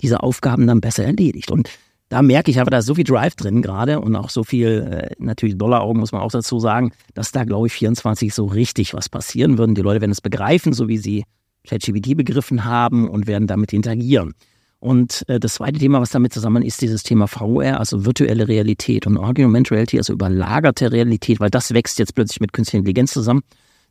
diese 0.01 0.21
Aufgaben 0.23 0.67
dann 0.67 0.81
besser 0.81 1.05
erledigt. 1.05 1.51
Und 1.51 1.69
da 2.09 2.21
merke 2.21 2.51
ich 2.51 2.59
aber, 2.59 2.71
da 2.71 2.77
ist 2.77 2.85
so 2.85 2.95
viel 2.95 3.03
Drive 3.03 3.35
drin 3.35 3.61
gerade 3.61 3.99
und 3.99 4.15
auch 4.15 4.29
so 4.29 4.43
viel, 4.43 4.87
äh, 4.89 5.15
natürlich 5.19 5.57
Dollaraugen 5.57 5.99
muss 5.99 6.11
man 6.11 6.21
auch 6.21 6.31
dazu 6.31 6.59
sagen, 6.59 6.91
dass 7.13 7.31
da, 7.31 7.43
glaube 7.43 7.67
ich, 7.67 7.73
24 7.73 8.33
so 8.33 8.45
richtig 8.45 8.93
was 8.93 9.09
passieren 9.09 9.57
würden. 9.57 9.75
Die 9.75 9.81
Leute 9.81 10.01
werden 10.01 10.11
es 10.11 10.21
begreifen, 10.21 10.73
so 10.73 10.87
wie 10.87 10.97
sie 10.97 11.25
ChatGPT 11.67 12.15
begriffen 12.15 12.63
haben 12.63 13.09
und 13.09 13.27
werden 13.27 13.47
damit 13.47 13.73
interagieren. 13.73 14.33
Und 14.79 15.27
äh, 15.27 15.39
das 15.39 15.55
zweite 15.55 15.79
Thema, 15.79 15.99
was 15.99 16.11
damit 16.11 16.33
zusammen 16.33 16.63
ist, 16.63 16.81
dieses 16.81 17.03
Thema 17.03 17.27
VR, 17.27 17.79
also 17.79 18.05
virtuelle 18.05 18.47
Realität 18.47 19.07
und 19.07 19.17
Augmented 19.17 19.71
Reality, 19.71 19.97
also 19.97 20.13
überlagerte 20.13 20.91
Realität, 20.91 21.39
weil 21.39 21.49
das 21.49 21.73
wächst 21.73 21.99
jetzt 21.99 22.15
plötzlich 22.15 22.39
mit 22.39 22.53
künstlicher 22.53 22.79
Intelligenz 22.79 23.11
zusammen. 23.11 23.41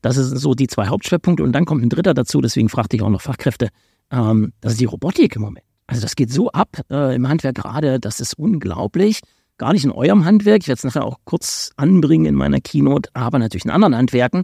Das 0.02 0.16
sind 0.16 0.38
so 0.38 0.54
die 0.54 0.66
zwei 0.66 0.88
Hauptschwerpunkte. 0.88 1.42
Und 1.42 1.52
dann 1.52 1.64
kommt 1.64 1.82
ein 1.82 1.88
dritter 1.88 2.14
dazu, 2.14 2.40
deswegen 2.40 2.68
fragte 2.68 2.96
ich 2.96 3.02
auch 3.02 3.10
noch 3.10 3.20
Fachkräfte. 3.20 3.68
Ähm, 4.10 4.52
das 4.60 4.72
ist 4.72 4.80
die 4.80 4.86
Robotik 4.86 5.36
im 5.36 5.42
Moment. 5.42 5.64
Also 5.86 6.02
das 6.02 6.16
geht 6.16 6.32
so 6.32 6.50
ab 6.50 6.80
äh, 6.90 7.14
im 7.14 7.28
Handwerk 7.28 7.56
gerade, 7.56 8.00
das 8.00 8.20
ist 8.20 8.34
unglaublich. 8.38 9.20
Gar 9.58 9.72
nicht 9.72 9.84
in 9.84 9.92
eurem 9.92 10.24
Handwerk, 10.24 10.62
ich 10.62 10.68
werde 10.68 10.78
es 10.78 10.84
nachher 10.84 11.04
auch 11.04 11.18
kurz 11.24 11.70
anbringen 11.76 12.26
in 12.26 12.34
meiner 12.34 12.60
Keynote, 12.60 13.08
aber 13.14 13.38
natürlich 13.38 13.64
in 13.64 13.70
anderen 13.70 13.96
Handwerken, 13.96 14.42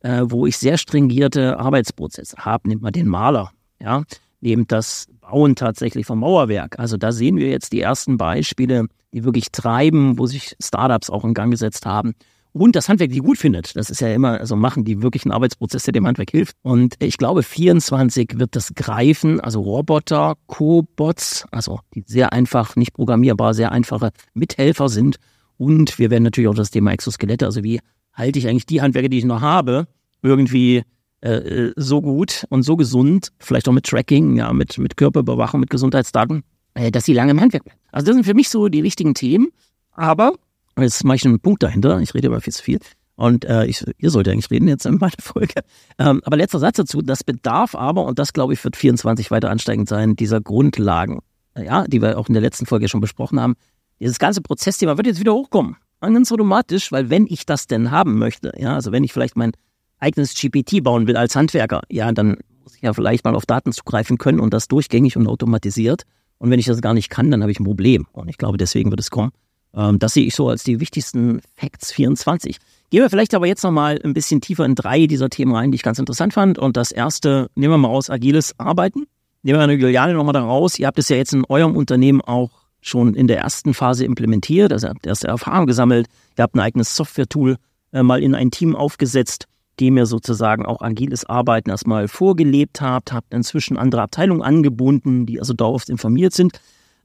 äh, 0.00 0.22
wo 0.24 0.46
ich 0.46 0.56
sehr 0.56 0.78
stringierte 0.78 1.58
Arbeitsprozesse 1.58 2.36
habe. 2.38 2.68
Nehmt 2.68 2.82
mal 2.82 2.92
den 2.92 3.08
Maler, 3.08 3.50
ja, 3.80 4.04
nehmt 4.40 4.72
das 4.72 5.06
Bauen 5.20 5.56
tatsächlich 5.56 6.06
vom 6.06 6.20
Mauerwerk. 6.20 6.78
Also 6.78 6.96
da 6.96 7.12
sehen 7.12 7.36
wir 7.36 7.48
jetzt 7.48 7.72
die 7.72 7.80
ersten 7.80 8.16
Beispiele, 8.16 8.86
die 9.12 9.24
wirklich 9.24 9.50
treiben, 9.52 10.18
wo 10.18 10.26
sich 10.26 10.56
Startups 10.62 11.10
auch 11.10 11.24
in 11.24 11.34
Gang 11.34 11.50
gesetzt 11.50 11.86
haben 11.86 12.14
und 12.54 12.76
das 12.76 12.88
Handwerk 12.88 13.10
die 13.10 13.18
gut 13.18 13.36
findet. 13.36 13.74
Das 13.74 13.90
ist 13.90 14.00
ja 14.00 14.08
immer 14.14 14.34
so 14.34 14.40
also 14.40 14.56
machen, 14.56 14.84
die 14.84 15.02
wirklich 15.02 15.24
einen 15.24 15.32
Arbeitsprozess, 15.32 15.82
der 15.82 15.92
dem 15.92 16.06
Handwerk 16.06 16.30
hilft. 16.30 16.56
Und 16.62 16.94
ich 17.00 17.18
glaube, 17.18 17.42
24 17.42 18.38
wird 18.38 18.54
das 18.54 18.74
greifen, 18.74 19.40
also 19.40 19.60
Roboter, 19.60 20.36
Cobots, 20.46 21.46
also 21.50 21.80
die 21.94 22.04
sehr 22.06 22.32
einfach, 22.32 22.76
nicht 22.76 22.94
programmierbar, 22.94 23.54
sehr 23.54 23.72
einfache 23.72 24.10
Mithelfer 24.34 24.88
sind. 24.88 25.16
Und 25.58 25.98
wir 25.98 26.10
werden 26.10 26.22
natürlich 26.22 26.48
auch 26.48 26.54
das 26.54 26.70
Thema 26.70 26.92
Exoskelette, 26.92 27.44
also 27.44 27.64
wie 27.64 27.80
halte 28.12 28.38
ich 28.38 28.46
eigentlich 28.46 28.66
die 28.66 28.80
Handwerke, 28.80 29.10
die 29.10 29.18
ich 29.18 29.24
noch 29.24 29.40
habe, 29.40 29.88
irgendwie 30.22 30.84
äh, 31.22 31.72
so 31.74 32.00
gut 32.00 32.44
und 32.50 32.62
so 32.62 32.76
gesund, 32.76 33.32
vielleicht 33.40 33.68
auch 33.68 33.72
mit 33.72 33.86
Tracking, 33.86 34.36
ja, 34.36 34.52
mit, 34.52 34.78
mit 34.78 34.96
Körperüberwachung, 34.96 35.58
mit 35.58 35.70
Gesundheitsdaten, 35.70 36.44
äh, 36.74 36.92
dass 36.92 37.04
sie 37.04 37.14
lange 37.14 37.32
im 37.32 37.40
Handwerk 37.40 37.64
bleiben. 37.64 37.80
Also 37.90 38.06
das 38.06 38.14
sind 38.14 38.24
für 38.24 38.34
mich 38.34 38.48
so 38.48 38.68
die 38.68 38.84
wichtigen 38.84 39.14
Themen. 39.14 39.48
Aber 39.90 40.34
Jetzt 40.78 41.04
mache 41.04 41.16
ich 41.16 41.24
einen 41.24 41.40
Punkt 41.40 41.62
dahinter. 41.62 42.00
Ich 42.00 42.14
rede 42.14 42.28
aber 42.28 42.40
viel 42.40 42.52
zu 42.52 42.62
viel. 42.62 42.78
Und 43.16 43.44
äh, 43.44 43.64
ich, 43.66 43.84
ihr 43.98 44.10
sollt 44.10 44.28
eigentlich 44.28 44.50
reden 44.50 44.68
jetzt 44.68 44.86
in 44.86 44.96
meiner 44.96 45.12
Folge. 45.20 45.62
Ähm, 45.98 46.20
aber 46.24 46.36
letzter 46.36 46.58
Satz 46.58 46.76
dazu, 46.76 47.00
das 47.00 47.22
bedarf 47.22 47.74
aber, 47.74 48.04
und 48.04 48.18
das 48.18 48.32
glaube 48.32 48.54
ich 48.54 48.64
wird 48.64 48.76
24 48.76 49.30
weiter 49.30 49.50
ansteigend 49.50 49.88
sein, 49.88 50.16
dieser 50.16 50.40
Grundlagen, 50.40 51.20
ja, 51.56 51.86
die 51.86 52.02
wir 52.02 52.18
auch 52.18 52.28
in 52.28 52.34
der 52.34 52.42
letzten 52.42 52.66
Folge 52.66 52.88
schon 52.88 53.00
besprochen 53.00 53.38
haben. 53.38 53.54
Dieses 54.00 54.18
ganze 54.18 54.40
Prozessthema 54.40 54.96
wird 54.96 55.06
jetzt 55.06 55.20
wieder 55.20 55.34
hochkommen. 55.34 55.76
Ganz 56.00 56.30
automatisch, 56.32 56.92
weil 56.92 57.08
wenn 57.08 57.26
ich 57.26 57.46
das 57.46 57.66
denn 57.66 57.90
haben 57.90 58.18
möchte, 58.18 58.52
ja, 58.58 58.74
also 58.74 58.92
wenn 58.92 59.04
ich 59.04 59.12
vielleicht 59.12 59.36
mein 59.36 59.52
eigenes 59.98 60.34
GPT 60.34 60.82
bauen 60.82 61.06
will 61.06 61.16
als 61.16 61.34
Handwerker, 61.34 61.82
ja, 61.90 62.12
dann 62.12 62.36
muss 62.62 62.74
ich 62.76 62.82
ja 62.82 62.92
vielleicht 62.92 63.24
mal 63.24 63.34
auf 63.34 63.46
Daten 63.46 63.72
zugreifen 63.72 64.18
können 64.18 64.40
und 64.40 64.52
das 64.52 64.68
durchgängig 64.68 65.16
und 65.16 65.26
automatisiert. 65.26 66.02
Und 66.38 66.50
wenn 66.50 66.58
ich 66.58 66.66
das 66.66 66.82
gar 66.82 66.92
nicht 66.92 67.08
kann, 67.08 67.30
dann 67.30 67.42
habe 67.42 67.52
ich 67.52 67.60
ein 67.60 67.64
Problem. 67.64 68.06
Und 68.12 68.28
ich 68.28 68.36
glaube, 68.36 68.58
deswegen 68.58 68.90
wird 68.90 69.00
es 69.00 69.10
kommen. 69.10 69.30
Ähm, 69.76 69.98
das 69.98 70.14
sehe 70.14 70.26
ich 70.26 70.34
so 70.34 70.48
als 70.48 70.64
die 70.64 70.80
wichtigsten 70.80 71.40
Facts 71.54 71.92
24. 71.92 72.58
Gehen 72.90 73.02
wir 73.02 73.10
vielleicht 73.10 73.34
aber 73.34 73.46
jetzt 73.46 73.64
nochmal 73.64 74.00
ein 74.04 74.14
bisschen 74.14 74.40
tiefer 74.40 74.64
in 74.64 74.74
drei 74.74 75.06
dieser 75.06 75.30
Themen 75.30 75.54
rein, 75.54 75.72
die 75.72 75.76
ich 75.76 75.82
ganz 75.82 75.98
interessant 75.98 76.34
fand. 76.34 76.58
Und 76.58 76.76
das 76.76 76.92
erste, 76.92 77.50
nehmen 77.54 77.74
wir 77.74 77.78
mal 77.78 77.88
raus, 77.88 78.10
agiles 78.10 78.58
Arbeiten. 78.58 79.06
Nehmen 79.42 79.58
wir 79.58 79.64
eine 79.64 79.74
Juliane 79.74 80.14
nochmal 80.14 80.32
da 80.32 80.42
raus. 80.42 80.78
Ihr 80.78 80.86
habt 80.86 80.98
es 80.98 81.08
ja 81.08 81.16
jetzt 81.16 81.34
in 81.34 81.44
eurem 81.48 81.76
Unternehmen 81.76 82.20
auch 82.20 82.50
schon 82.80 83.14
in 83.14 83.26
der 83.26 83.38
ersten 83.38 83.72
Phase 83.72 84.04
implementiert, 84.04 84.70
also 84.70 84.86
ihr 84.86 84.90
habt 84.90 85.06
erste 85.06 85.28
Erfahrung 85.28 85.66
gesammelt, 85.66 86.06
ihr 86.36 86.42
habt 86.42 86.54
ein 86.54 86.60
eigenes 86.60 86.94
Software-Tool 86.96 87.56
äh, 87.92 88.02
mal 88.02 88.22
in 88.22 88.34
ein 88.34 88.50
Team 88.50 88.76
aufgesetzt. 88.76 89.46
dem 89.80 89.96
ihr 89.96 90.06
sozusagen 90.06 90.64
auch 90.66 90.82
agiles 90.82 91.24
Arbeiten 91.24 91.70
erstmal 91.70 92.06
vorgelebt 92.06 92.80
habt, 92.80 93.12
habt 93.12 93.34
inzwischen 93.34 93.76
andere 93.76 94.02
Abteilungen 94.02 94.42
angebunden, 94.42 95.26
die 95.26 95.40
also 95.40 95.52
dauerhaft 95.52 95.88
informiert 95.88 96.32
sind. 96.32 96.52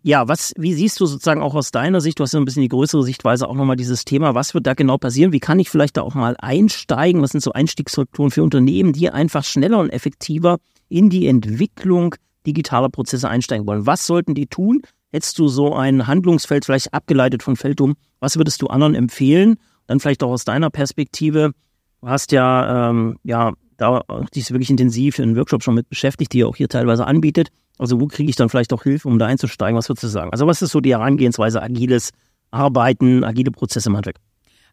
Ja, 0.02 0.28
was, 0.30 0.54
wie 0.58 0.74
siehst 0.74 1.00
du 1.00 1.06
sozusagen 1.06 1.42
auch 1.42 1.56
aus 1.56 1.72
deiner 1.72 2.00
Sicht, 2.00 2.20
du 2.20 2.24
hast 2.24 2.34
ja 2.34 2.40
ein 2.40 2.46
bisschen 2.46 2.62
die 2.62 2.70
größere 2.70 3.04
Sichtweise 3.04 3.50
auch 3.50 3.56
nochmal 3.56 3.76
dieses 3.76 4.06
Thema, 4.06 4.34
was 4.34 4.54
wird 4.54 4.66
da 4.66 4.74
genau 4.74 4.98
passieren? 4.98 5.34
Wie 5.34 5.42
kann 5.42 5.60
ich 5.60 5.70
vielleicht 5.70 5.98
da 5.98 6.04
auch 6.04 6.16
mal 6.16 6.36
einsteigen? 6.40 7.22
Was 7.22 7.32
sind 7.32 7.42
so 7.42 7.52
Einstiegsstrukturen 7.52 8.32
für 8.32 8.44
Unternehmen, 8.44 8.94
die 8.94 9.10
einfach 9.10 9.44
schneller 9.44 9.80
und 9.80 9.90
effektiver 9.90 10.60
in 10.88 11.10
die 11.10 11.28
Entwicklung 11.28 12.16
digitaler 12.48 12.90
Prozesse 12.90 13.28
einsteigen 13.28 13.68
wollen? 13.68 13.86
Was 13.86 14.08
sollten 14.08 14.36
die 14.36 14.48
tun? 14.48 14.84
Hättest 15.12 15.38
du 15.38 15.48
so 15.50 15.74
ein 15.76 16.08
Handlungsfeld 16.08 16.66
vielleicht 16.66 16.94
abgeleitet 16.94 17.44
von 17.44 17.58
Feldum? 17.58 17.96
Was 18.20 18.38
würdest 18.38 18.62
du 18.62 18.68
anderen 18.68 18.96
empfehlen? 18.96 19.58
Dann 19.88 20.00
vielleicht 20.00 20.24
auch 20.24 20.32
aus 20.32 20.46
deiner 20.46 20.70
Perspektive. 20.70 21.52
Du 22.00 22.08
hast 22.08 22.32
ja, 22.32 22.90
ähm, 22.90 23.18
ja, 23.24 23.54
da 23.82 24.04
dich 24.36 24.52
wirklich 24.52 24.70
intensiv 24.70 25.20
in 25.20 25.36
Workshop 25.36 25.64
schon 25.64 25.76
mit 25.76 25.90
beschäftigt, 25.90 26.34
die 26.34 26.40
ihr 26.40 26.48
auch 26.48 26.56
hier 26.56 26.70
teilweise 26.70 27.06
anbietet. 27.06 27.50
Also 27.78 28.00
wo 28.02 28.08
kriege 28.08 28.30
ich 28.30 28.36
dann 28.36 28.50
vielleicht 28.50 28.74
auch 28.74 28.84
Hilfe, 28.84 29.08
um 29.08 29.20
da 29.20 29.26
einzusteigen? 29.26 29.78
Was 29.78 29.90
würdest 29.90 30.04
du 30.04 30.08
sagen? 30.08 30.32
Also 30.32 30.48
was 30.48 30.62
ist 30.62 30.72
so 30.72 30.82
die 30.82 30.92
Herangehensweise, 30.92 31.62
agiles 31.62 32.12
Arbeiten, 32.52 33.24
agile 33.24 33.52
Prozesse 33.52 33.90
im 33.90 33.96
Handwerk? 33.96 34.18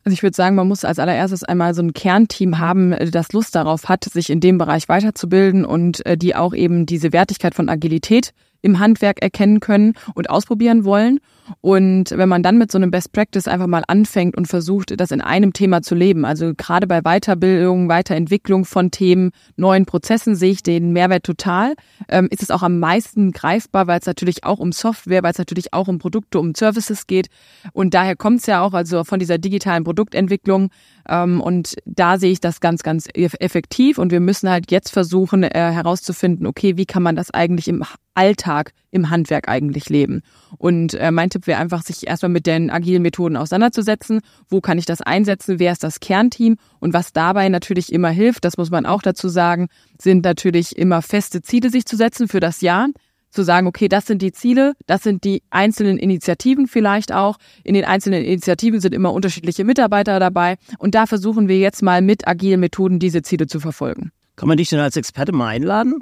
Also 0.04 0.14
ich 0.14 0.22
würde 0.22 0.36
sagen, 0.36 0.54
man 0.54 0.68
muss 0.68 0.84
als 0.84 1.00
allererstes 1.00 1.42
einmal 1.42 1.74
so 1.74 1.82
ein 1.82 1.92
Kernteam 1.92 2.58
haben, 2.58 2.94
das 3.10 3.32
Lust 3.32 3.56
darauf 3.56 3.88
hat, 3.88 4.04
sich 4.04 4.30
in 4.30 4.38
dem 4.38 4.56
Bereich 4.56 4.88
weiterzubilden 4.88 5.64
und 5.64 6.06
äh, 6.06 6.16
die 6.16 6.36
auch 6.36 6.54
eben 6.54 6.86
diese 6.86 7.12
Wertigkeit 7.12 7.56
von 7.56 7.68
Agilität 7.68 8.32
im 8.62 8.78
Handwerk 8.78 9.22
erkennen 9.22 9.60
können 9.60 9.94
und 10.14 10.30
ausprobieren 10.30 10.84
wollen. 10.84 11.20
Und 11.60 12.10
wenn 12.10 12.28
man 12.28 12.42
dann 12.42 12.58
mit 12.58 12.72
so 12.72 12.78
einem 12.78 12.90
Best 12.90 13.12
Practice 13.12 13.46
einfach 13.46 13.66
mal 13.66 13.84
anfängt 13.86 14.36
und 14.36 14.46
versucht, 14.46 14.98
das 14.98 15.10
in 15.10 15.20
einem 15.20 15.52
Thema 15.52 15.82
zu 15.82 15.94
leben, 15.94 16.24
also 16.24 16.52
gerade 16.56 16.86
bei 16.86 17.02
Weiterbildung, 17.02 17.88
Weiterentwicklung 17.88 18.64
von 18.64 18.90
Themen, 18.90 19.30
neuen 19.56 19.86
Prozessen 19.86 20.34
sehe 20.34 20.52
ich 20.52 20.62
den 20.62 20.92
Mehrwert 20.92 21.24
total, 21.24 21.74
ähm, 22.08 22.28
ist 22.30 22.42
es 22.42 22.50
auch 22.50 22.62
am 22.62 22.78
meisten 22.78 23.32
greifbar, 23.32 23.86
weil 23.86 24.00
es 24.00 24.06
natürlich 24.06 24.44
auch 24.44 24.58
um 24.58 24.72
Software, 24.72 25.22
weil 25.22 25.32
es 25.32 25.38
natürlich 25.38 25.72
auch 25.72 25.88
um 25.88 25.98
Produkte, 25.98 26.38
um 26.40 26.54
Services 26.54 27.06
geht. 27.06 27.28
Und 27.72 27.94
daher 27.94 28.16
kommt 28.16 28.40
es 28.40 28.46
ja 28.46 28.62
auch 28.62 28.72
also 28.72 29.04
von 29.04 29.18
dieser 29.18 29.38
digitalen 29.38 29.84
Produktentwicklung. 29.84 30.70
Ähm, 31.08 31.40
und 31.40 31.74
da 31.84 32.18
sehe 32.18 32.32
ich 32.32 32.40
das 32.40 32.60
ganz, 32.60 32.82
ganz 32.82 33.08
effektiv. 33.12 33.98
Und 33.98 34.12
wir 34.12 34.20
müssen 34.20 34.48
halt 34.50 34.70
jetzt 34.70 34.90
versuchen 34.90 35.42
äh, 35.42 35.50
herauszufinden, 35.72 36.46
okay, 36.46 36.76
wie 36.76 36.86
kann 36.86 37.02
man 37.02 37.16
das 37.16 37.30
eigentlich 37.30 37.68
im 37.68 37.84
Alltag 38.14 38.72
im 38.90 39.10
Handwerk 39.10 39.48
eigentlich 39.48 39.88
leben. 39.90 40.22
Und 40.56 40.94
äh, 40.94 41.10
mein 41.10 41.28
Tipp 41.28 41.46
wäre 41.46 41.60
einfach, 41.60 41.82
sich 41.82 42.06
erstmal 42.06 42.30
mit 42.30 42.46
den 42.46 42.70
agilen 42.70 43.02
Methoden 43.02 43.36
auseinanderzusetzen. 43.36 44.20
Wo 44.48 44.60
kann 44.60 44.78
ich 44.78 44.86
das 44.86 45.02
einsetzen? 45.02 45.58
Wer 45.58 45.72
ist 45.72 45.84
das 45.84 46.00
Kernteam? 46.00 46.56
Und 46.80 46.94
was 46.94 47.12
dabei 47.12 47.48
natürlich 47.48 47.92
immer 47.92 48.08
hilft, 48.08 48.44
das 48.44 48.56
muss 48.56 48.70
man 48.70 48.86
auch 48.86 49.02
dazu 49.02 49.28
sagen, 49.28 49.68
sind 50.00 50.24
natürlich 50.24 50.76
immer 50.76 51.02
feste 51.02 51.42
Ziele 51.42 51.70
sich 51.70 51.84
zu 51.84 51.96
setzen 51.96 52.26
für 52.26 52.40
das 52.40 52.62
Jahr 52.62 52.88
zu 53.30 53.42
sagen, 53.42 53.66
okay, 53.66 53.88
das 53.88 54.06
sind 54.06 54.22
die 54.22 54.32
Ziele, 54.32 54.74
das 54.86 55.02
sind 55.02 55.24
die 55.24 55.42
einzelnen 55.50 55.98
Initiativen 55.98 56.66
vielleicht 56.66 57.12
auch. 57.12 57.36
In 57.64 57.74
den 57.74 57.84
einzelnen 57.84 58.24
Initiativen 58.24 58.80
sind 58.80 58.94
immer 58.94 59.12
unterschiedliche 59.12 59.64
Mitarbeiter 59.64 60.18
dabei 60.20 60.56
und 60.78 60.94
da 60.94 61.06
versuchen 61.06 61.48
wir 61.48 61.58
jetzt 61.58 61.82
mal 61.82 62.02
mit 62.02 62.26
agilen 62.26 62.60
Methoden 62.60 62.98
diese 62.98 63.22
Ziele 63.22 63.46
zu 63.46 63.60
verfolgen. 63.60 64.10
Kann 64.36 64.48
man 64.48 64.58
dich 64.58 64.68
denn 64.68 64.80
als 64.80 64.96
Experte 64.96 65.32
mal 65.32 65.48
einladen? 65.48 66.00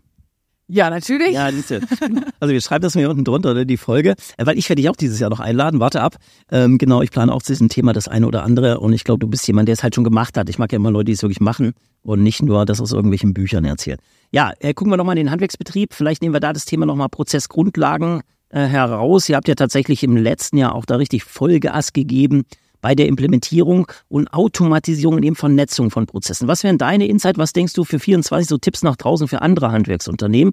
Ja, 0.66 0.88
natürlich. 0.88 1.32
Ja, 1.32 1.50
siehste. 1.52 1.80
Also 2.40 2.52
wir 2.52 2.60
schreiben 2.60 2.82
das 2.82 2.94
mir 2.94 3.08
unten 3.08 3.24
drunter, 3.24 3.52
oder, 3.52 3.64
die 3.64 3.76
Folge, 3.76 4.14
äh, 4.36 4.46
weil 4.46 4.58
ich 4.58 4.68
werde 4.68 4.82
dich 4.82 4.90
auch 4.90 4.96
dieses 4.96 5.18
Jahr 5.18 5.30
noch 5.30 5.40
einladen. 5.40 5.80
Warte 5.80 6.00
ab. 6.00 6.16
Ähm, 6.50 6.78
genau, 6.78 7.02
ich 7.02 7.10
plane 7.10 7.32
auch 7.32 7.42
zu 7.42 7.52
diesem 7.52 7.68
Thema 7.68 7.92
das 7.92 8.08
eine 8.08 8.26
oder 8.26 8.42
andere 8.42 8.80
und 8.80 8.92
ich 8.92 9.04
glaube, 9.04 9.20
du 9.20 9.26
bist 9.26 9.46
jemand, 9.46 9.68
der 9.68 9.74
es 9.74 9.82
halt 9.82 9.94
schon 9.94 10.04
gemacht 10.04 10.36
hat. 10.36 10.48
Ich 10.48 10.58
mag 10.58 10.72
ja 10.72 10.76
immer 10.76 10.90
Leute, 10.90 11.06
die 11.06 11.12
es 11.12 11.22
wirklich 11.22 11.40
machen 11.40 11.72
und 12.02 12.22
nicht 12.22 12.42
nur 12.42 12.64
das 12.66 12.80
aus 12.80 12.92
irgendwelchen 12.92 13.34
Büchern 13.34 13.64
erzählen. 13.64 13.98
Ja, 14.30 14.52
äh, 14.60 14.74
gucken 14.74 14.92
wir 14.92 14.96
nochmal 14.96 15.16
in 15.16 15.26
den 15.26 15.30
Handwerksbetrieb. 15.30 15.94
Vielleicht 15.94 16.22
nehmen 16.22 16.34
wir 16.34 16.40
da 16.40 16.52
das 16.52 16.64
Thema 16.64 16.86
nochmal 16.86 17.08
Prozessgrundlagen 17.08 18.22
äh, 18.50 18.66
heraus. 18.66 19.28
Ihr 19.28 19.36
habt 19.36 19.48
ja 19.48 19.54
tatsächlich 19.54 20.02
im 20.02 20.16
letzten 20.16 20.58
Jahr 20.58 20.74
auch 20.74 20.86
da 20.86 20.96
richtig 20.96 21.24
Vollgas 21.24 21.92
gegeben 21.92 22.44
bei 22.84 22.94
der 22.94 23.08
Implementierung 23.08 23.90
und 24.08 24.34
Automatisierung 24.34 25.14
und 25.14 25.22
eben 25.22 25.36
Vernetzung 25.36 25.90
von 25.90 26.04
Prozessen. 26.04 26.48
Was 26.48 26.64
wären 26.64 26.76
deine 26.76 27.06
Insight? 27.06 27.38
Was 27.38 27.54
denkst 27.54 27.72
du 27.72 27.84
für 27.84 27.98
24 27.98 28.46
so 28.46 28.58
Tipps 28.58 28.82
nach 28.82 28.96
draußen 28.96 29.26
für 29.26 29.40
andere 29.40 29.72
Handwerksunternehmen? 29.72 30.52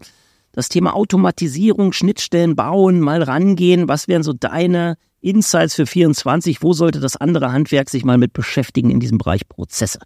Das 0.54 0.70
Thema 0.70 0.96
Automatisierung, 0.96 1.92
Schnittstellen 1.92 2.56
bauen, 2.56 3.02
mal 3.02 3.22
rangehen. 3.22 3.90
Was 3.90 4.08
wären 4.08 4.24
so 4.24 4.32
deine 4.32 4.96
Insights 5.20 5.76
für 5.76 5.86
24? 5.86 6.64
Wo 6.64 6.72
sollte 6.72 7.02
das 7.02 7.18
andere 7.18 7.52
Handwerk 7.52 7.90
sich 7.90 8.06
mal 8.06 8.18
mit 8.18 8.32
beschäftigen 8.32 8.92
in 8.92 9.02
diesem 9.02 9.18
Bereich 9.18 9.50
Prozesse? 9.50 10.00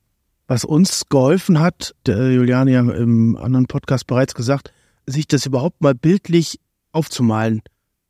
Was 0.48 0.66
uns 0.66 1.04
geholfen 1.08 1.60
hat, 1.60 1.94
der 2.08 2.32
Juliane 2.32 2.72
ja 2.72 2.80
im 2.80 3.38
anderen 3.38 3.68
Podcast 3.68 4.08
bereits 4.08 4.34
gesagt, 4.34 4.74
sich 5.06 5.28
das 5.28 5.46
überhaupt 5.46 5.80
mal 5.84 5.94
bildlich 5.94 6.60
aufzumalen 6.92 7.62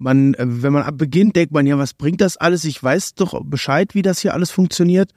man, 0.06 0.36
äh, 0.36 0.46
wenn 0.48 0.72
man 0.72 0.96
beginnt, 0.96 1.36
denkt 1.36 1.52
man 1.52 1.66
ja, 1.66 1.78
was 1.80 1.96
bringt 1.96 2.22
das 2.22 2.38
alles? 2.38 2.64
Ich 2.64 2.82
weiß 2.82 3.16
doch 3.16 3.44
Bescheid, 3.44 3.96
wie 3.96 4.04
das 4.04 4.20
hier 4.20 4.34
alles 4.34 4.52
funktioniert. 4.52 5.12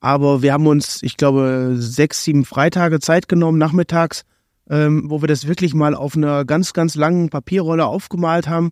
Aber 0.00 0.42
wir 0.42 0.52
haben 0.52 0.66
uns, 0.66 1.02
ich 1.02 1.16
glaube, 1.16 1.76
sechs, 1.78 2.24
sieben 2.24 2.44
Freitage 2.44 2.98
Zeit 2.98 3.28
genommen, 3.28 3.58
nachmittags, 3.58 4.24
ähm, 4.68 5.04
wo 5.08 5.22
wir 5.22 5.28
das 5.28 5.46
wirklich 5.46 5.72
mal 5.72 5.94
auf 5.94 6.16
einer 6.16 6.44
ganz, 6.44 6.72
ganz 6.72 6.96
langen 6.96 7.30
Papierrolle 7.30 7.86
aufgemalt 7.86 8.48
haben 8.48 8.70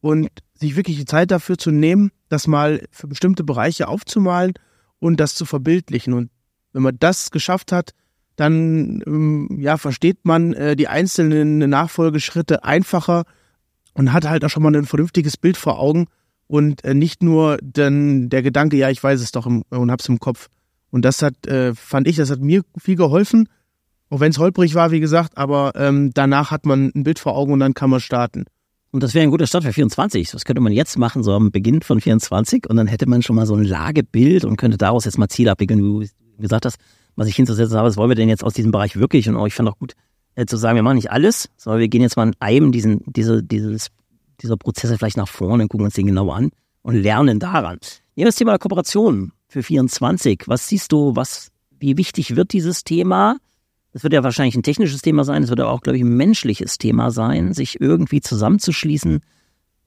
und 0.00 0.28
sich 0.54 0.76
wirklich 0.76 0.98
die 0.98 1.06
Zeit 1.06 1.30
dafür 1.30 1.56
zu 1.56 1.70
nehmen, 1.70 2.10
das 2.28 2.46
mal 2.46 2.84
für 2.90 3.08
bestimmte 3.08 3.44
Bereiche 3.44 3.88
aufzumalen 3.88 4.52
und 5.00 5.18
das 5.20 5.34
zu 5.34 5.46
verbildlichen. 5.46 6.12
Und 6.12 6.30
wenn 6.74 6.82
man 6.82 6.98
das 7.00 7.30
geschafft 7.30 7.72
hat, 7.72 7.92
dann 8.36 9.02
ähm, 9.06 9.58
ja, 9.58 9.78
versteht 9.78 10.18
man 10.24 10.52
äh, 10.52 10.76
die 10.76 10.86
einzelnen 10.86 11.58
Nachfolgeschritte 11.58 12.62
einfacher 12.62 13.24
und 13.98 14.12
hat 14.12 14.26
halt 14.28 14.44
auch 14.44 14.48
schon 14.48 14.62
mal 14.62 14.74
ein 14.74 14.86
vernünftiges 14.86 15.36
Bild 15.36 15.56
vor 15.56 15.80
Augen 15.80 16.06
und 16.46 16.84
äh, 16.84 16.94
nicht 16.94 17.22
nur 17.22 17.58
dann 17.60 18.28
der 18.30 18.42
Gedanke, 18.42 18.76
ja, 18.76 18.90
ich 18.90 19.02
weiß 19.02 19.20
es 19.20 19.32
doch 19.32 19.44
im, 19.44 19.64
und 19.70 19.90
hab's 19.90 20.08
im 20.08 20.20
Kopf. 20.20 20.48
Und 20.90 21.04
das 21.04 21.20
hat, 21.20 21.46
äh, 21.48 21.74
fand 21.74 22.06
ich, 22.06 22.16
das 22.16 22.30
hat 22.30 22.40
mir 22.40 22.62
viel 22.78 22.94
geholfen, 22.94 23.48
auch 24.08 24.20
wenn 24.20 24.30
es 24.30 24.38
holprig 24.38 24.76
war, 24.76 24.92
wie 24.92 25.00
gesagt, 25.00 25.36
aber 25.36 25.72
ähm, 25.74 26.12
danach 26.14 26.52
hat 26.52 26.64
man 26.64 26.92
ein 26.94 27.02
Bild 27.02 27.18
vor 27.18 27.36
Augen 27.36 27.52
und 27.52 27.60
dann 27.60 27.74
kann 27.74 27.90
man 27.90 27.98
starten. 27.98 28.44
Und 28.92 29.02
das 29.02 29.14
wäre 29.14 29.24
ein 29.24 29.30
guter 29.30 29.48
Start 29.48 29.64
für 29.64 29.72
24. 29.72 30.32
Was 30.32 30.44
könnte 30.44 30.62
man 30.62 30.72
jetzt 30.72 30.96
machen, 30.96 31.24
so 31.24 31.32
am 31.32 31.50
Beginn 31.50 31.82
von 31.82 32.00
24? 32.00 32.70
Und 32.70 32.76
dann 32.76 32.86
hätte 32.86 33.06
man 33.08 33.20
schon 33.22 33.34
mal 33.36 33.46
so 33.46 33.54
ein 33.54 33.64
Lagebild 33.64 34.44
und 34.44 34.56
könnte 34.56 34.78
daraus 34.78 35.06
jetzt 35.06 35.18
mal 35.18 35.28
Ziele 35.28 35.50
abwickeln, 35.50 35.80
wie 35.80 36.06
du 36.06 36.40
gesagt 36.40 36.64
hast, 36.64 36.78
was 37.16 37.26
ich 37.26 37.34
hinzusetzen 37.34 37.76
habe, 37.76 37.88
was 37.88 37.96
wollen 37.96 38.10
wir 38.10 38.14
denn 38.14 38.28
jetzt 38.28 38.44
aus 38.44 38.54
diesem 38.54 38.70
Bereich 38.70 38.96
wirklich? 38.96 39.28
Und 39.28 39.36
auch, 39.36 39.46
ich 39.46 39.54
fand 39.54 39.68
auch 39.68 39.78
gut, 39.78 39.94
äh, 40.34 40.46
zu 40.46 40.56
sagen, 40.56 40.76
wir 40.76 40.82
machen 40.82 40.96
nicht 40.96 41.10
alles, 41.10 41.48
sondern 41.56 41.80
wir 41.80 41.88
gehen 41.88 42.02
jetzt 42.02 42.16
mal 42.16 42.28
in 42.28 42.36
einem 42.40 42.72
diesen, 42.72 43.02
diese, 43.06 43.42
dieses, 43.42 43.88
dieser 44.40 44.56
Prozesse 44.56 44.96
vielleicht 44.96 45.16
nach 45.16 45.28
vorne 45.28 45.64
und 45.64 45.68
gucken 45.68 45.86
uns 45.86 45.94
den 45.94 46.06
genau 46.06 46.30
an 46.30 46.50
und 46.82 46.94
lernen 46.94 47.38
daran. 47.38 47.78
Nehmen 48.14 48.24
wir 48.24 48.26
das 48.26 48.36
Thema 48.36 48.52
der 48.52 48.58
Kooperation 48.58 49.32
für 49.48 49.62
24. 49.62 50.44
Was 50.46 50.68
siehst 50.68 50.92
du, 50.92 51.16
was, 51.16 51.50
wie 51.78 51.96
wichtig 51.96 52.36
wird 52.36 52.52
dieses 52.52 52.84
Thema? 52.84 53.38
Das 53.92 54.02
wird 54.02 54.12
ja 54.12 54.22
wahrscheinlich 54.22 54.54
ein 54.54 54.62
technisches 54.62 55.02
Thema 55.02 55.24
sein, 55.24 55.42
es 55.42 55.48
wird 55.48 55.60
aber 55.60 55.70
auch, 55.70 55.80
glaube 55.80 55.96
ich, 55.96 56.04
ein 56.04 56.16
menschliches 56.16 56.78
Thema 56.78 57.10
sein, 57.10 57.52
sich 57.52 57.80
irgendwie 57.80 58.20
zusammenzuschließen 58.20 59.20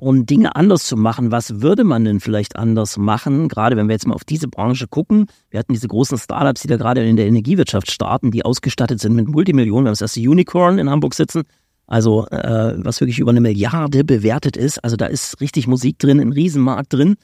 und 0.01 0.31
Dinge 0.31 0.55
anders 0.55 0.87
zu 0.87 0.97
machen. 0.97 1.31
Was 1.31 1.61
würde 1.61 1.83
man 1.83 2.03
denn 2.03 2.19
vielleicht 2.19 2.55
anders 2.55 2.97
machen? 2.97 3.47
Gerade 3.47 3.77
wenn 3.77 3.87
wir 3.87 3.93
jetzt 3.93 4.07
mal 4.07 4.15
auf 4.15 4.23
diese 4.23 4.47
Branche 4.47 4.87
gucken. 4.87 5.27
Wir 5.51 5.59
hatten 5.59 5.73
diese 5.73 5.87
großen 5.87 6.17
Startups, 6.17 6.63
die 6.63 6.67
da 6.67 6.77
gerade 6.77 7.05
in 7.05 7.17
der 7.17 7.27
Energiewirtschaft 7.27 7.91
starten, 7.91 8.31
die 8.31 8.43
ausgestattet 8.43 8.99
sind 8.99 9.13
mit 9.13 9.27
Multimillionen. 9.27 9.85
Wir 9.85 9.89
haben 9.89 9.93
das 9.93 10.01
erste 10.01 10.19
Unicorn 10.21 10.79
in 10.79 10.89
Hamburg 10.89 11.13
sitzen. 11.13 11.43
Also, 11.85 12.25
äh, 12.29 12.73
was 12.77 12.99
wirklich 12.99 13.19
über 13.19 13.29
eine 13.29 13.41
Milliarde 13.41 14.03
bewertet 14.03 14.57
ist. 14.57 14.83
Also 14.83 14.95
da 14.95 15.05
ist 15.05 15.39
richtig 15.39 15.67
Musik 15.67 15.99
drin, 15.99 16.19
ein 16.19 16.31
Riesenmarkt 16.31 16.93
drin. 16.93 17.15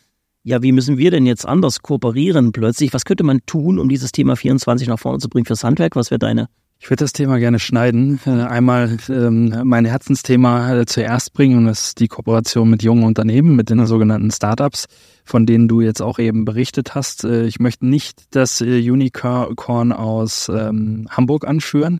Ja, 0.44 0.62
wie 0.62 0.72
müssen 0.72 1.00
wir 1.00 1.10
denn 1.10 1.26
jetzt 1.26 1.48
anders 1.48 1.82
kooperieren 1.82 2.52
plötzlich? 2.52 2.94
Was 2.94 3.06
könnte 3.06 3.24
man 3.24 3.40
tun, 3.48 3.80
um 3.80 3.90
dieses 3.90 4.12
Thema 4.12 4.36
24 4.36 4.88
nach 4.88 5.00
vorne 5.00 5.18
zu 5.18 5.30
bringen 5.30 5.46
fürs 5.46 5.64
Handwerk? 5.64 5.96
Was 5.96 6.12
wäre 6.12 6.20
deine 6.20 6.48
ich 6.80 6.90
würde 6.90 7.04
das 7.04 7.14
Thema 7.14 7.40
gerne 7.40 7.60
schneiden. 7.60 8.20
Äh, 8.26 8.30
einmal 8.30 8.98
ähm, 9.10 9.54
mein 9.64 9.86
Herzensthema 9.86 10.74
äh, 10.74 10.86
zuerst 10.86 11.34
bringen 11.34 11.58
und 11.58 11.66
das 11.66 11.88
ist 11.88 12.00
die 12.00 12.08
Kooperation 12.08 12.70
mit 12.70 12.84
jungen 12.84 13.04
Unternehmen, 13.04 13.56
mit 13.56 13.70
den 13.70 13.84
sogenannten 13.86 14.32
Startups, 14.32 14.86
von 15.26 15.46
denen 15.46 15.68
du 15.68 15.82
jetzt 15.82 16.02
auch 16.02 16.20
eben 16.20 16.46
berichtet 16.46 16.94
hast. 16.96 17.24
Äh, 17.24 17.46
ich 17.46 17.60
möchte 17.60 17.88
nicht 17.88 18.24
das 18.32 18.62
Unicorn 18.62 19.92
aus 19.92 20.50
ähm, 20.54 21.08
Hamburg 21.10 21.48
anführen, 21.48 22.00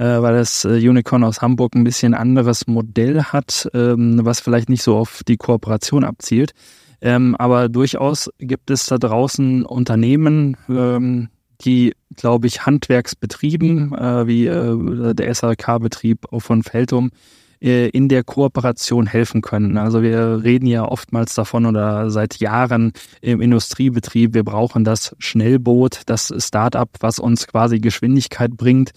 weil 0.00 0.36
das 0.36 0.64
Unicorn 0.64 1.24
aus 1.24 1.42
Hamburg 1.42 1.74
ein 1.74 1.82
bisschen 1.82 2.14
anderes 2.14 2.68
Modell 2.68 3.20
hat, 3.20 3.68
ähm, 3.74 4.20
was 4.22 4.38
vielleicht 4.38 4.68
nicht 4.68 4.84
so 4.84 4.96
auf 4.96 5.22
die 5.26 5.36
Kooperation 5.36 6.04
abzielt. 6.04 6.52
aber 7.00 7.68
durchaus 7.68 8.30
gibt 8.38 8.70
es 8.70 8.86
da 8.86 8.98
draußen 8.98 9.64
Unternehmen, 9.64 10.56
die, 11.62 11.94
glaube 12.16 12.46
ich, 12.46 12.66
Handwerksbetrieben, 12.66 13.94
äh, 13.94 14.26
wie 14.26 14.46
äh, 14.46 15.14
der 15.14 15.34
SRK-Betrieb 15.34 16.26
von 16.38 16.62
Feldum, 16.62 17.10
äh, 17.60 17.88
in 17.88 18.08
der 18.08 18.22
Kooperation 18.22 19.06
helfen 19.06 19.42
können. 19.42 19.76
Also 19.78 20.02
wir 20.02 20.44
reden 20.44 20.66
ja 20.66 20.84
oftmals 20.84 21.34
davon 21.34 21.66
oder 21.66 22.10
seit 22.10 22.36
Jahren 22.36 22.92
im 23.20 23.40
Industriebetrieb, 23.40 24.34
wir 24.34 24.44
brauchen 24.44 24.84
das 24.84 25.16
Schnellboot, 25.18 26.02
das 26.06 26.32
Startup, 26.38 26.88
was 27.00 27.18
uns 27.18 27.46
quasi 27.48 27.80
Geschwindigkeit 27.80 28.56
bringt. 28.56 28.92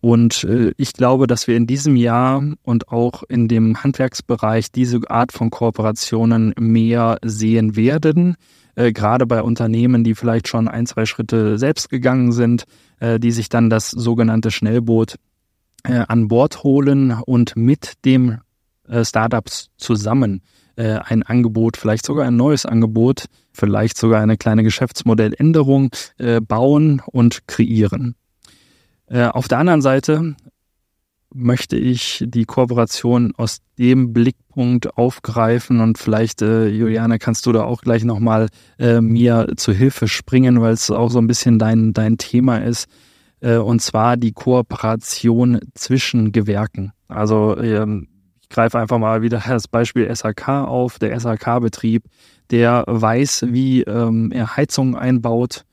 Und 0.00 0.44
äh, 0.44 0.72
ich 0.76 0.92
glaube, 0.94 1.26
dass 1.26 1.46
wir 1.46 1.56
in 1.56 1.66
diesem 1.66 1.94
Jahr 1.94 2.42
und 2.62 2.88
auch 2.88 3.22
in 3.28 3.48
dem 3.48 3.82
Handwerksbereich 3.82 4.72
diese 4.72 5.00
Art 5.08 5.30
von 5.30 5.50
Kooperationen 5.50 6.54
mehr 6.58 7.18
sehen 7.22 7.76
werden. 7.76 8.36
Äh, 8.80 8.92
gerade 8.92 9.26
bei 9.26 9.42
Unternehmen, 9.42 10.04
die 10.04 10.14
vielleicht 10.14 10.48
schon 10.48 10.66
ein, 10.66 10.86
zwei 10.86 11.04
Schritte 11.04 11.58
selbst 11.58 11.90
gegangen 11.90 12.32
sind, 12.32 12.64
äh, 12.98 13.20
die 13.20 13.30
sich 13.30 13.50
dann 13.50 13.68
das 13.68 13.90
sogenannte 13.90 14.50
Schnellboot 14.50 15.16
äh, 15.84 16.04
an 16.08 16.28
Bord 16.28 16.62
holen 16.62 17.12
und 17.26 17.56
mit 17.56 18.04
dem 18.06 18.38
äh, 18.88 19.04
Startups 19.04 19.68
zusammen 19.76 20.40
äh, 20.76 20.98
ein 21.04 21.22
Angebot, 21.22 21.76
vielleicht 21.76 22.06
sogar 22.06 22.26
ein 22.26 22.36
neues 22.36 22.64
Angebot, 22.64 23.26
vielleicht 23.52 23.98
sogar 23.98 24.22
eine 24.22 24.38
kleine 24.38 24.62
Geschäftsmodelländerung 24.62 25.90
äh, 26.16 26.40
bauen 26.40 27.02
und 27.06 27.46
kreieren. 27.46 28.14
Auf 29.12 29.48
der 29.48 29.58
anderen 29.58 29.82
Seite 29.82 30.36
möchte 31.32 31.76
ich 31.76 32.24
die 32.26 32.44
Kooperation 32.44 33.32
aus 33.36 33.58
dem 33.78 34.12
Blickpunkt 34.12 34.96
aufgreifen 34.96 35.80
und 35.80 35.98
vielleicht, 35.98 36.42
äh, 36.42 36.68
Juliane, 36.68 37.18
kannst 37.18 37.46
du 37.46 37.52
da 37.52 37.64
auch 37.64 37.82
gleich 37.82 38.04
nochmal 38.04 38.48
äh, 38.78 39.00
mir 39.00 39.52
zu 39.56 39.72
Hilfe 39.72 40.08
springen, 40.08 40.60
weil 40.60 40.72
es 40.72 40.90
auch 40.90 41.10
so 41.10 41.18
ein 41.18 41.26
bisschen 41.26 41.58
dein, 41.58 41.92
dein 41.92 42.18
Thema 42.18 42.58
ist, 42.58 42.88
äh, 43.40 43.56
und 43.56 43.80
zwar 43.80 44.16
die 44.16 44.32
Kooperation 44.32 45.60
zwischen 45.74 46.32
Gewerken. 46.32 46.92
Also 47.08 47.56
ähm, 47.58 48.08
ich 48.42 48.48
greife 48.48 48.78
einfach 48.78 48.98
mal 48.98 49.22
wieder 49.22 49.42
das 49.46 49.68
Beispiel 49.68 50.14
SAK 50.14 50.48
auf, 50.48 50.98
der 50.98 51.18
SAK-Betrieb, 51.18 52.04
der 52.50 52.84
weiß, 52.86 53.46
wie 53.48 53.82
ähm, 53.82 54.32
er 54.32 54.56
Heizungen 54.56 54.96
einbaut, 54.96 55.64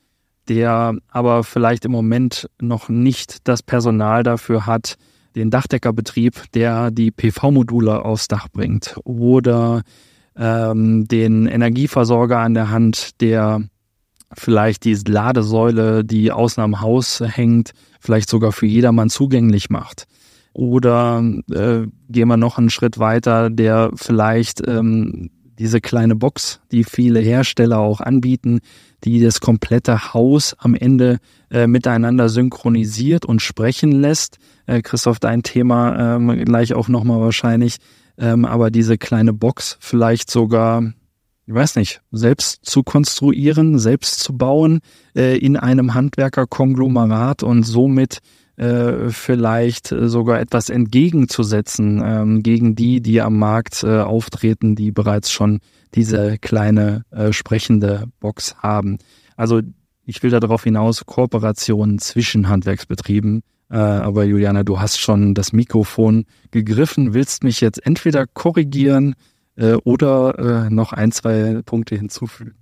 der 0.48 0.96
aber 1.08 1.44
vielleicht 1.44 1.86
im 1.86 1.92
Moment 1.92 2.50
noch 2.62 2.90
nicht 2.90 3.48
das 3.48 3.64
Personal 3.64 4.24
dafür 4.24 4.66
hat, 4.66 4.98
den 5.38 5.50
Dachdeckerbetrieb, 5.50 6.52
der 6.54 6.92
die 6.92 7.12
PV-Module 7.12 8.04
aufs 8.04 8.28
Dach 8.28 8.48
bringt 8.52 9.00
oder 9.04 9.84
ähm, 10.36 11.08
den 11.08 11.48
Energieversorger 11.48 12.40
an 12.40 12.54
der 12.54 12.70
Hand, 12.70 13.22
der 13.22 13.62
vielleicht 14.34 14.84
die 14.84 14.96
Ladesäule, 14.96 16.04
die 16.04 16.32
außen 16.32 16.62
am 16.62 16.82
Haus 16.82 17.22
hängt, 17.26 17.72
vielleicht 18.00 18.30
sogar 18.30 18.52
für 18.52 18.66
jedermann 18.66 19.10
zugänglich 19.10 19.70
macht. 19.70 20.06
Oder 20.54 21.24
äh, 21.52 21.86
gehen 22.10 22.28
wir 22.28 22.38
noch 22.38 22.58
einen 22.58 22.70
Schritt 22.70 22.98
weiter, 22.98 23.50
der 23.50 23.92
vielleicht 23.96 24.68
ähm, 24.68 25.30
diese 25.60 25.82
kleine 25.82 26.16
Box, 26.16 26.60
die 26.72 26.84
viele 26.84 27.20
Hersteller 27.20 27.80
auch 27.80 28.02
anbieten, 28.02 28.60
die 29.04 29.22
das 29.22 29.42
komplette 29.42 30.14
Haus 30.14 30.56
am 30.60 30.76
Ende 30.76 31.18
äh, 31.50 31.68
miteinander 31.68 32.30
synchronisiert 32.30 33.26
und 33.26 33.42
sprechen 33.42 33.92
lässt. 33.92 34.38
Äh, 34.66 34.82
Christoph, 34.82 35.20
dein 35.20 35.44
Thema 35.44 36.16
ähm, 36.16 36.46
gleich 36.46 36.74
auch 36.74 36.88
nochmal 36.88 37.20
wahrscheinlich. 37.20 37.78
Ähm, 38.18 38.46
aber 38.46 38.72
diese 38.72 38.98
kleine 38.98 39.34
Box 39.34 39.78
vielleicht 39.80 40.32
sogar, 40.32 40.84
ich 41.46 41.54
weiß 41.54 41.76
nicht, 41.76 42.02
selbst 42.12 42.66
zu 42.66 42.84
konstruieren, 42.84 43.80
selbst 43.80 44.20
zu 44.20 44.38
bauen 44.38 44.80
äh, 45.16 45.38
in 45.38 45.56
einem 45.56 45.94
Handwerkerkonglomerat 45.94 47.44
und 47.44 47.64
somit 47.64 48.20
äh, 48.58 49.10
vielleicht 49.10 49.88
sogar 49.88 50.40
etwas 50.40 50.70
entgegenzusetzen 50.70 52.02
ähm, 52.04 52.44
gegen 52.44 52.76
die, 52.76 53.02
die 53.02 53.22
am 53.22 53.38
Markt 53.38 53.84
äh, 53.84 54.00
auftreten, 54.00 54.76
die 54.76 54.92
bereits 54.92 55.32
schon 55.32 55.60
diese 55.94 56.38
kleine 56.40 57.04
äh, 57.12 57.32
sprechende 57.32 58.06
Box 58.20 58.56
haben. 58.58 58.98
Also 59.36 59.62
ich 60.06 60.24
will 60.24 60.32
darauf 60.32 60.64
hinaus, 60.64 61.06
Kooperationen 61.06 62.00
zwischen 62.00 62.50
Handwerksbetrieben. 62.50 63.44
Äh, 63.70 63.78
aber 63.78 64.24
Juliana, 64.24 64.64
du 64.64 64.80
hast 64.80 65.00
schon 65.00 65.34
das 65.34 65.54
Mikrofon 65.54 66.26
gegriffen, 66.52 67.14
willst 67.14 67.44
mich 67.44 67.62
jetzt 67.62 67.86
entweder 67.86 68.26
korrigieren 68.26 69.16
äh, 69.56 69.74
oder 69.74 70.68
äh, 70.68 70.70
noch 70.70 70.94
ein, 70.94 71.12
zwei 71.12 71.62
Punkte 71.66 71.96
hinzufügen. 71.96 72.56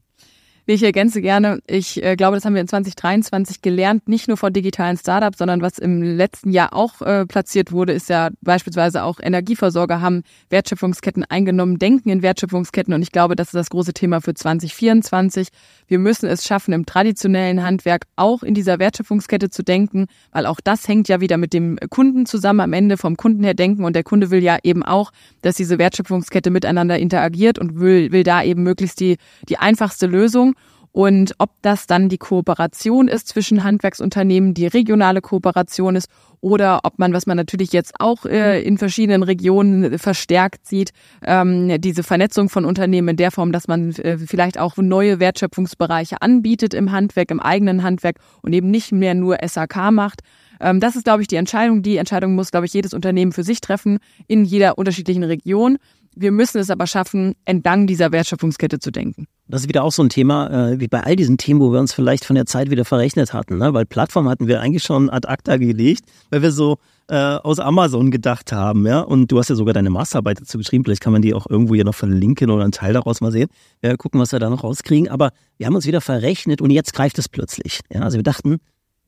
Ich 0.68 0.82
ergänze 0.82 1.22
gerne. 1.22 1.60
Ich 1.68 2.04
äh, 2.04 2.16
glaube, 2.16 2.38
das 2.38 2.44
haben 2.44 2.56
wir 2.56 2.62
in 2.62 2.68
2023 2.68 3.62
gelernt, 3.62 4.08
nicht 4.10 4.28
nur 4.28 4.36
von 4.36 4.52
digitalen 4.52 4.98
Startups, 4.98 5.38
sondern 5.38 5.62
was 5.62 5.78
im 5.78 6.02
letzten 6.02 6.50
Jahr 6.50 6.74
auch 6.74 7.04
äh, 7.04 7.28
platziert 7.28 7.72
wurde, 7.72 7.94
ist 7.94 8.10
ja 8.10 8.30
beispielsweise 8.42 9.04
auch 9.04 9.20
Energieversorger 9.22 10.02
haben 10.02 10.24
Wertschöpfungsketten 10.50 11.24
eingenommen, 11.24 11.78
denken 11.78 12.10
in 12.10 12.24
Wertschöpfungsketten 12.24 12.96
und 12.96 13.04
ich 13.04 13.12
glaube, 13.12 13.36
das 13.36 13.50
ist 13.50 13.54
das 13.54 13.70
große 13.70 13.94
Thema 13.94 14.22
für 14.22 14.34
2024. 14.34 15.50
Wir 15.86 16.00
müssen 16.00 16.28
es 16.28 16.48
schaffen, 16.48 16.74
im 16.74 16.88
traditionellen 16.88 17.62
Handwerk 17.62 18.08
auch 18.16 18.42
in 18.42 18.56
dieser 18.56 18.80
Wertschöpfungskette 18.80 19.52
zu 19.52 19.64
denken, 19.64 20.08
weil 20.32 20.48
auch 20.48 20.60
das 20.64 20.88
hängt 20.88 21.08
ja 21.10 21.22
wieder 21.22 21.38
mit 21.38 21.54
dem 21.54 21.78
Kunden 21.92 22.26
zusammen 22.26 22.62
am 22.62 22.74
Ende 22.74 22.98
vom 22.98 23.18
Kunden 23.18 23.44
her 23.44 23.54
denken 23.54 23.84
und 23.84 23.96
der 23.96 24.04
Kunde 24.04 24.32
will 24.32 24.42
ja 24.42 24.58
eben 24.64 24.82
auch, 24.82 25.12
dass 25.44 25.58
diese 25.58 25.78
Wertschöpfungskette 25.78 26.50
miteinander 26.50 26.98
interagiert 26.98 27.60
und 27.60 27.80
will, 27.80 28.12
will 28.12 28.24
da 28.24 28.42
eben 28.42 28.64
möglichst 28.64 29.00
die, 29.00 29.18
die 29.48 29.60
einfachste 29.60 30.08
Lösung. 30.08 30.55
Und 30.96 31.34
ob 31.40 31.50
das 31.62 31.88
dann 31.88 32.08
die 32.08 32.18
Kooperation 32.18 33.10
ist 33.10 33.28
zwischen 33.28 33.66
Handwerksunternehmen, 33.66 34.54
die 34.54 34.66
regionale 34.66 35.20
Kooperation 35.20 35.98
ist 35.98 36.08
oder 36.40 36.80
ob 36.84 37.00
man, 37.00 37.12
was 37.12 37.26
man 37.26 37.36
natürlich 37.36 37.74
jetzt 37.74 37.96
auch 38.00 38.26
äh, 38.26 38.62
in 38.62 38.78
verschiedenen 38.78 39.22
Regionen 39.22 40.00
verstärkt 40.00 40.66
sieht, 40.66 40.92
ähm, 41.22 41.82
diese 41.82 42.02
Vernetzung 42.02 42.48
von 42.48 42.64
Unternehmen 42.64 43.10
in 43.10 43.18
der 43.18 43.32
Form, 43.32 43.52
dass 43.52 43.68
man 43.68 43.92
äh, 43.96 44.18
vielleicht 44.18 44.58
auch 44.58 44.78
neue 44.78 45.20
Wertschöpfungsbereiche 45.20 46.22
anbietet 46.22 46.74
im 46.74 46.94
Handwerk, 46.94 47.30
im 47.30 47.42
eigenen 47.42 47.84
Handwerk 47.84 48.16
und 48.42 48.54
eben 48.54 48.72
nicht 48.72 48.94
mehr 48.94 49.16
nur 49.16 49.40
SAK 49.46 49.92
macht. 49.92 50.22
Ähm, 50.60 50.80
das 50.80 50.96
ist, 50.96 51.04
glaube 51.04 51.22
ich, 51.22 51.28
die 51.28 51.36
Entscheidung. 51.36 51.82
Die 51.82 51.98
Entscheidung 51.98 52.36
muss, 52.36 52.52
glaube 52.52 52.66
ich, 52.66 52.74
jedes 52.74 52.94
Unternehmen 52.94 53.32
für 53.32 53.44
sich 53.44 53.62
treffen 53.62 54.00
in 54.28 54.46
jeder 54.46 54.78
unterschiedlichen 54.78 55.24
Region. 55.24 55.78
Wir 56.16 56.32
müssen 56.32 56.60
es 56.60 56.70
aber 56.70 56.88
schaffen, 56.88 57.36
entlang 57.44 57.88
dieser 57.88 58.12
Wertschöpfungskette 58.12 58.80
zu 58.80 58.90
denken. 58.90 59.28
Das 59.48 59.62
ist 59.62 59.68
wieder 59.68 59.84
auch 59.84 59.92
so 59.92 60.02
ein 60.02 60.10
Thema, 60.10 60.72
äh, 60.72 60.80
wie 60.80 60.88
bei 60.88 61.02
all 61.02 61.18
diesen 61.18 61.38
Themen, 61.38 61.60
wo 61.60 61.72
wir 61.74 61.80
uns 61.80 61.94
vielleicht 61.94 62.24
von 62.24 62.36
der 62.36 62.46
Zeit 62.46 62.72
wieder 62.72 62.86
verrechnet 62.86 63.34
hatten. 63.34 63.58
Ne? 63.58 63.74
Weil 63.74 63.86
Plattform 63.86 64.30
hatten 64.30 64.48
wir 64.48 64.62
eigentlich 64.62 64.84
schon 64.84 65.10
ad 65.10 65.28
acta 65.28 65.58
gelegt, 65.58 66.06
weil 66.30 66.42
wir 66.42 66.52
so 66.52 66.78
äh, 67.10 67.16
aus 67.16 67.60
Amazon 67.60 68.12
gedacht 68.12 68.52
haben. 68.54 68.88
ja. 68.88 69.02
Und 69.02 69.32
du 69.32 69.38
hast 69.38 69.50
ja 69.50 69.56
sogar 69.56 69.74
deine 69.74 69.90
Masterarbeit 69.90 70.40
dazu 70.40 70.58
geschrieben. 70.58 70.86
Vielleicht 70.86 71.02
kann 71.02 71.14
man 71.14 71.22
die 71.22 71.34
auch 71.34 71.48
irgendwo 71.50 71.76
hier 71.76 71.84
noch 71.84 71.94
verlinken 71.94 72.50
oder 72.50 72.64
einen 72.64 72.72
Teil 72.72 72.94
daraus 72.94 73.22
mal 73.22 73.32
sehen. 73.32 73.50
Wir 73.82 73.98
gucken, 73.98 74.20
was 74.20 74.32
wir 74.32 74.40
da 74.40 74.50
noch 74.50 74.64
rauskriegen. 74.64 75.10
Aber 75.10 75.32
wir 75.58 75.68
haben 75.68 75.76
uns 75.76 75.86
wieder 75.86 76.02
verrechnet 76.02 76.62
und 76.62 76.72
jetzt 76.72 76.94
greift 76.94 77.20
es 77.20 77.30
plötzlich. 77.30 77.82
Ja? 77.94 78.02
Also 78.02 78.18
wir 78.18 78.24
dachten, 78.24 78.58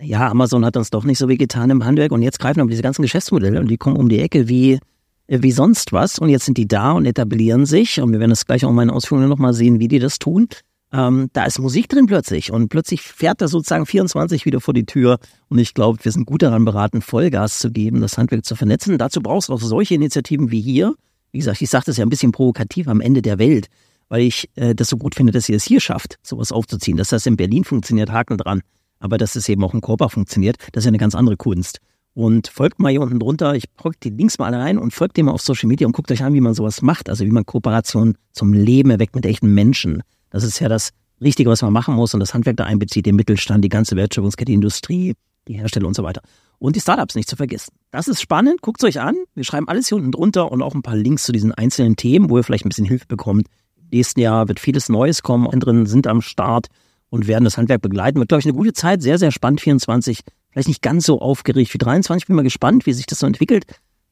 ja, 0.02 0.30
Amazon 0.30 0.64
hat 0.66 0.78
uns 0.78 0.90
doch 0.90 1.04
nicht 1.04 1.18
so 1.18 1.28
weh 1.28 1.38
getan 1.38 1.70
im 1.70 1.84
Handwerk 1.84 2.12
und 2.12 2.22
jetzt 2.22 2.40
greifen 2.40 2.60
aber 2.62 2.70
diese 2.70 2.84
ganzen 2.84 3.02
Geschäftsmodelle 3.02 3.60
und 3.60 3.70
die 3.70 3.78
kommen 3.78 3.98
um 3.98 4.10
die 4.10 4.20
Ecke 4.20 4.48
wie 4.48 4.80
äh, 5.28 5.42
wie 5.42 5.52
sonst 5.52 5.94
was. 5.94 6.20
Und 6.20 6.30
jetzt 6.30 6.46
sind 6.46 6.58
die 6.58 6.68
da 6.68 6.94
und 6.94 7.06
etablieren 7.06 7.66
sich. 7.66 8.02
Und 8.02 8.12
wir 8.12 8.20
werden 8.20 8.32
das 8.32 8.46
gleich 8.46 8.66
auch 8.66 8.70
in 8.70 8.76
meinen 8.76 8.90
Ausführungen 8.90 9.30
nochmal 9.30 9.54
sehen, 9.54 9.80
wie 9.80 9.88
die 9.88 10.00
das 10.00 10.20
tun. 10.20 10.48
Ähm, 10.94 11.30
da 11.34 11.44
ist 11.46 11.60
Musik 11.60 11.90
drin 11.90 12.06
plötzlich. 12.06 12.52
Und 12.52 12.70
plötzlich 12.70 13.02
fährt 13.02 13.42
er 13.42 13.50
sozusagen 13.50 13.86
24 13.86 14.46
wieder 14.46 14.62
vor 14.62 14.74
die 14.74 14.86
Tür. 14.86 15.20
Und 15.50 15.60
ich 15.60 15.74
glaube, 15.74 16.00
wir 16.04 16.12
sind 16.12 16.26
gut 16.26 16.42
daran 16.42 16.66
beraten, 16.66 17.02
Vollgas 17.02 17.60
zu 17.60 17.72
geben, 17.72 18.02
das 18.02 18.18
Handwerk 18.18 18.46
zu 18.46 18.56
vernetzen. 18.56 18.98
Dazu 18.98 19.22
brauchst 19.22 19.50
du 19.50 19.54
auch 19.54 19.62
solche 19.62 19.96
Initiativen 19.96 20.50
wie 20.52 20.62
hier. 20.62 20.96
Wie 21.32 21.40
gesagt, 21.40 21.62
ich 21.62 21.70
sage 21.70 21.86
das 21.88 21.98
ja 21.98 22.06
ein 22.06 22.10
bisschen 22.10 22.32
provokativ 22.32 22.88
am 22.88 23.02
Ende 23.02 23.22
der 23.22 23.38
Welt, 23.38 23.68
weil 24.08 24.22
ich 24.22 24.50
äh, 24.56 24.74
das 24.74 24.88
so 24.88 24.96
gut 24.96 25.14
finde, 25.14 25.34
dass 25.34 25.50
ihr 25.50 25.58
es 25.58 25.66
hier 25.66 25.82
schafft, 25.82 26.18
sowas 26.24 26.54
aufzuziehen. 26.54 26.96
Dass 26.96 27.10
das 27.10 27.26
in 27.26 27.36
Berlin 27.36 27.66
funktioniert, 27.66 28.12
Haken 28.12 28.38
dran. 28.38 28.62
Aber 29.00 29.18
dass 29.18 29.36
es 29.36 29.48
eben 29.50 29.64
auch 29.64 29.74
in 29.74 29.82
Korba 29.82 30.10
funktioniert, 30.10 30.58
das 30.72 30.82
ist 30.82 30.86
ja 30.86 30.90
eine 30.90 30.98
ganz 30.98 31.16
andere 31.16 31.38
Kunst. 31.38 31.80
Und 32.14 32.48
folgt 32.48 32.80
mal 32.80 32.90
hier 32.90 33.02
unten 33.02 33.20
drunter, 33.20 33.54
ich 33.54 33.72
packe 33.76 33.98
die 34.02 34.10
Links 34.10 34.40
mal 34.40 34.48
alle 34.48 34.58
rein 34.58 34.80
und 34.80 34.92
folgt 34.92 35.18
dem 35.18 35.28
mal 35.28 35.34
auf 35.34 35.42
Social 35.42 35.68
Media 35.68 35.86
und 35.86 35.94
guckt 35.94 36.12
euch 36.12 36.24
an, 36.24 36.34
wie 36.34 36.42
man 36.42 36.56
sowas 36.56 36.82
macht. 36.82 37.10
Also 37.10 37.24
wie 37.26 37.30
man 37.30 37.46
Kooperation 37.46 38.16
zum 38.32 38.54
Leben 38.54 38.90
erweckt 38.90 39.16
mit 39.16 39.26
echten 39.28 39.54
Menschen. 39.54 40.02
Das 40.32 40.44
ist 40.44 40.60
ja 40.60 40.68
das 40.68 40.90
Richtige, 41.22 41.50
was 41.50 41.62
man 41.62 41.74
machen 41.74 41.94
muss 41.94 42.16
und 42.16 42.20
das 42.20 42.34
Handwerk 42.34 42.58
da 42.58 42.64
einbezieht, 42.64 43.06
den 43.06 43.16
Mittelstand, 43.16 43.64
die 43.64 43.70
ganze 43.70 43.96
Wertschöpfungskette, 43.96 44.48
die 44.48 44.56
Industrie, 44.56 45.14
die 45.48 45.54
Hersteller 45.54 45.88
und 45.88 45.96
so 45.96 46.02
weiter. 46.04 46.22
Und 46.58 46.76
die 46.76 46.80
Startups 46.80 47.14
nicht 47.14 47.30
zu 47.30 47.36
vergessen. 47.36 47.72
Das 47.92 48.08
ist 48.08 48.20
spannend, 48.20 48.62
guckt 48.62 48.82
es 48.82 48.88
euch 48.88 49.00
an. 49.00 49.16
Wir 49.36 49.44
schreiben 49.44 49.68
alles 49.68 49.88
hier 49.90 49.98
unten 49.98 50.12
drunter 50.12 50.52
und 50.52 50.64
auch 50.64 50.74
ein 50.74 50.82
paar 50.82 50.96
Links 50.96 51.24
zu 51.24 51.32
diesen 51.32 51.52
einzelnen 51.52 51.98
Themen, 51.98 52.32
wo 52.32 52.38
ihr 52.38 52.44
vielleicht 52.44 52.66
ein 52.66 52.70
bisschen 52.70 52.86
Hilfe 52.86 53.06
bekommt. 53.06 53.46
Im 53.76 53.90
nächsten 53.92 54.20
Jahr 54.22 54.48
wird 54.48 54.60
vieles 54.60 54.90
Neues 54.90 55.22
kommen, 55.22 55.48
anderen 55.48 55.86
sind 55.86 56.08
am 56.08 56.22
Start 56.22 56.68
und 57.10 57.28
werden 57.28 57.44
das 57.44 57.58
Handwerk 57.58 57.82
begleiten. 57.82 58.20
Wird, 58.20 58.30
glaube 58.30 58.40
ich, 58.40 58.46
eine 58.46 58.56
gute 58.56 58.74
Zeit, 58.74 59.02
sehr, 59.02 59.18
sehr 59.18 59.32
spannend, 59.32 59.62
24 59.62 60.22
vielleicht 60.52 60.68
nicht 60.70 60.82
ganz 60.82 61.06
so 61.06 61.22
aufgeregt 61.22 61.74
wie 61.74 61.78
23. 61.78 62.28
Bin 62.28 62.36
mal 62.36 62.42
gespannt, 62.42 62.86
wie 62.86 62.94
sich 62.94 63.06
das 63.06 63.20
so 63.20 63.28
entwickelt, 63.28 63.66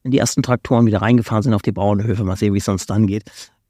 wenn 0.03 0.11
die 0.11 0.19
ersten 0.19 0.43
Traktoren 0.43 0.85
wieder 0.85 1.01
reingefahren 1.01 1.41
sind 1.41 1.53
auf 1.53 1.63
die 1.63 1.71
Bauernhöfe. 1.71 2.23
Mal 2.23 2.35
sehen, 2.35 2.53
wie 2.53 2.59
es 2.59 2.65
sonst 2.65 2.89
dann 2.89 3.07
geht. 3.07 3.23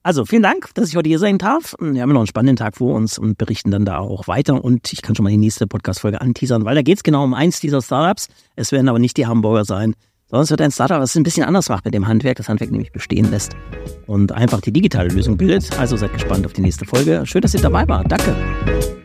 Also 0.03 0.25
vielen 0.25 0.43
Dank, 0.43 0.69
dass 0.75 0.89
ich 0.89 0.95
heute 0.95 1.09
hier 1.09 1.17
sein 1.17 1.37
darf. 1.37 1.75
Wir 1.79 2.01
haben 2.01 2.11
noch 2.11 2.19
einen 2.19 2.27
spannenden 2.27 2.57
Tag 2.57 2.77
vor 2.77 2.93
uns 2.93 3.17
und 3.17 3.37
berichten 3.37 3.71
dann 3.71 3.85
da 3.85 3.99
auch 3.99 4.27
weiter. 4.27 4.63
Und 4.63 4.93
ich 4.93 5.01
kann 5.01 5.15
schon 5.15 5.23
mal 5.23 5.29
die 5.29 5.37
nächste 5.37 5.67
Podcast-Folge 5.67 6.21
anteasern, 6.21 6.65
weil 6.65 6.75
da 6.75 6.81
geht 6.81 6.97
es 6.97 7.03
genau 7.03 7.23
um 7.23 7.33
eins 7.33 7.59
dieser 7.59 7.81
Startups. 7.81 8.27
Es 8.55 8.71
werden 8.71 8.87
aber 8.89 8.99
nicht 8.99 9.17
die 9.17 9.25
Hamburger 9.25 9.65
sein, 9.65 9.95
es 10.31 10.49
wird 10.49 10.61
ein 10.61 10.71
Startup, 10.71 10.99
was 10.99 11.11
es 11.11 11.15
ein 11.15 11.23
bisschen 11.23 11.45
anders 11.45 11.69
macht 11.69 11.85
mit 11.85 11.93
dem 11.93 12.07
Handwerk, 12.07 12.37
das 12.37 12.49
Handwerk 12.49 12.71
nämlich 12.71 12.91
bestehen 12.91 13.29
lässt 13.31 13.55
und 14.05 14.31
einfach 14.31 14.59
die 14.59 14.71
digitale 14.73 15.09
Lösung 15.09 15.37
bildet. 15.37 15.77
Also 15.79 15.95
seid 15.95 16.13
gespannt 16.13 16.45
auf 16.45 16.53
die 16.53 16.61
nächste 16.61 16.85
Folge. 16.85 17.21
Schön, 17.25 17.41
dass 17.41 17.53
ihr 17.53 17.61
dabei 17.61 17.87
wart. 17.87 18.11
Danke. 18.11 19.04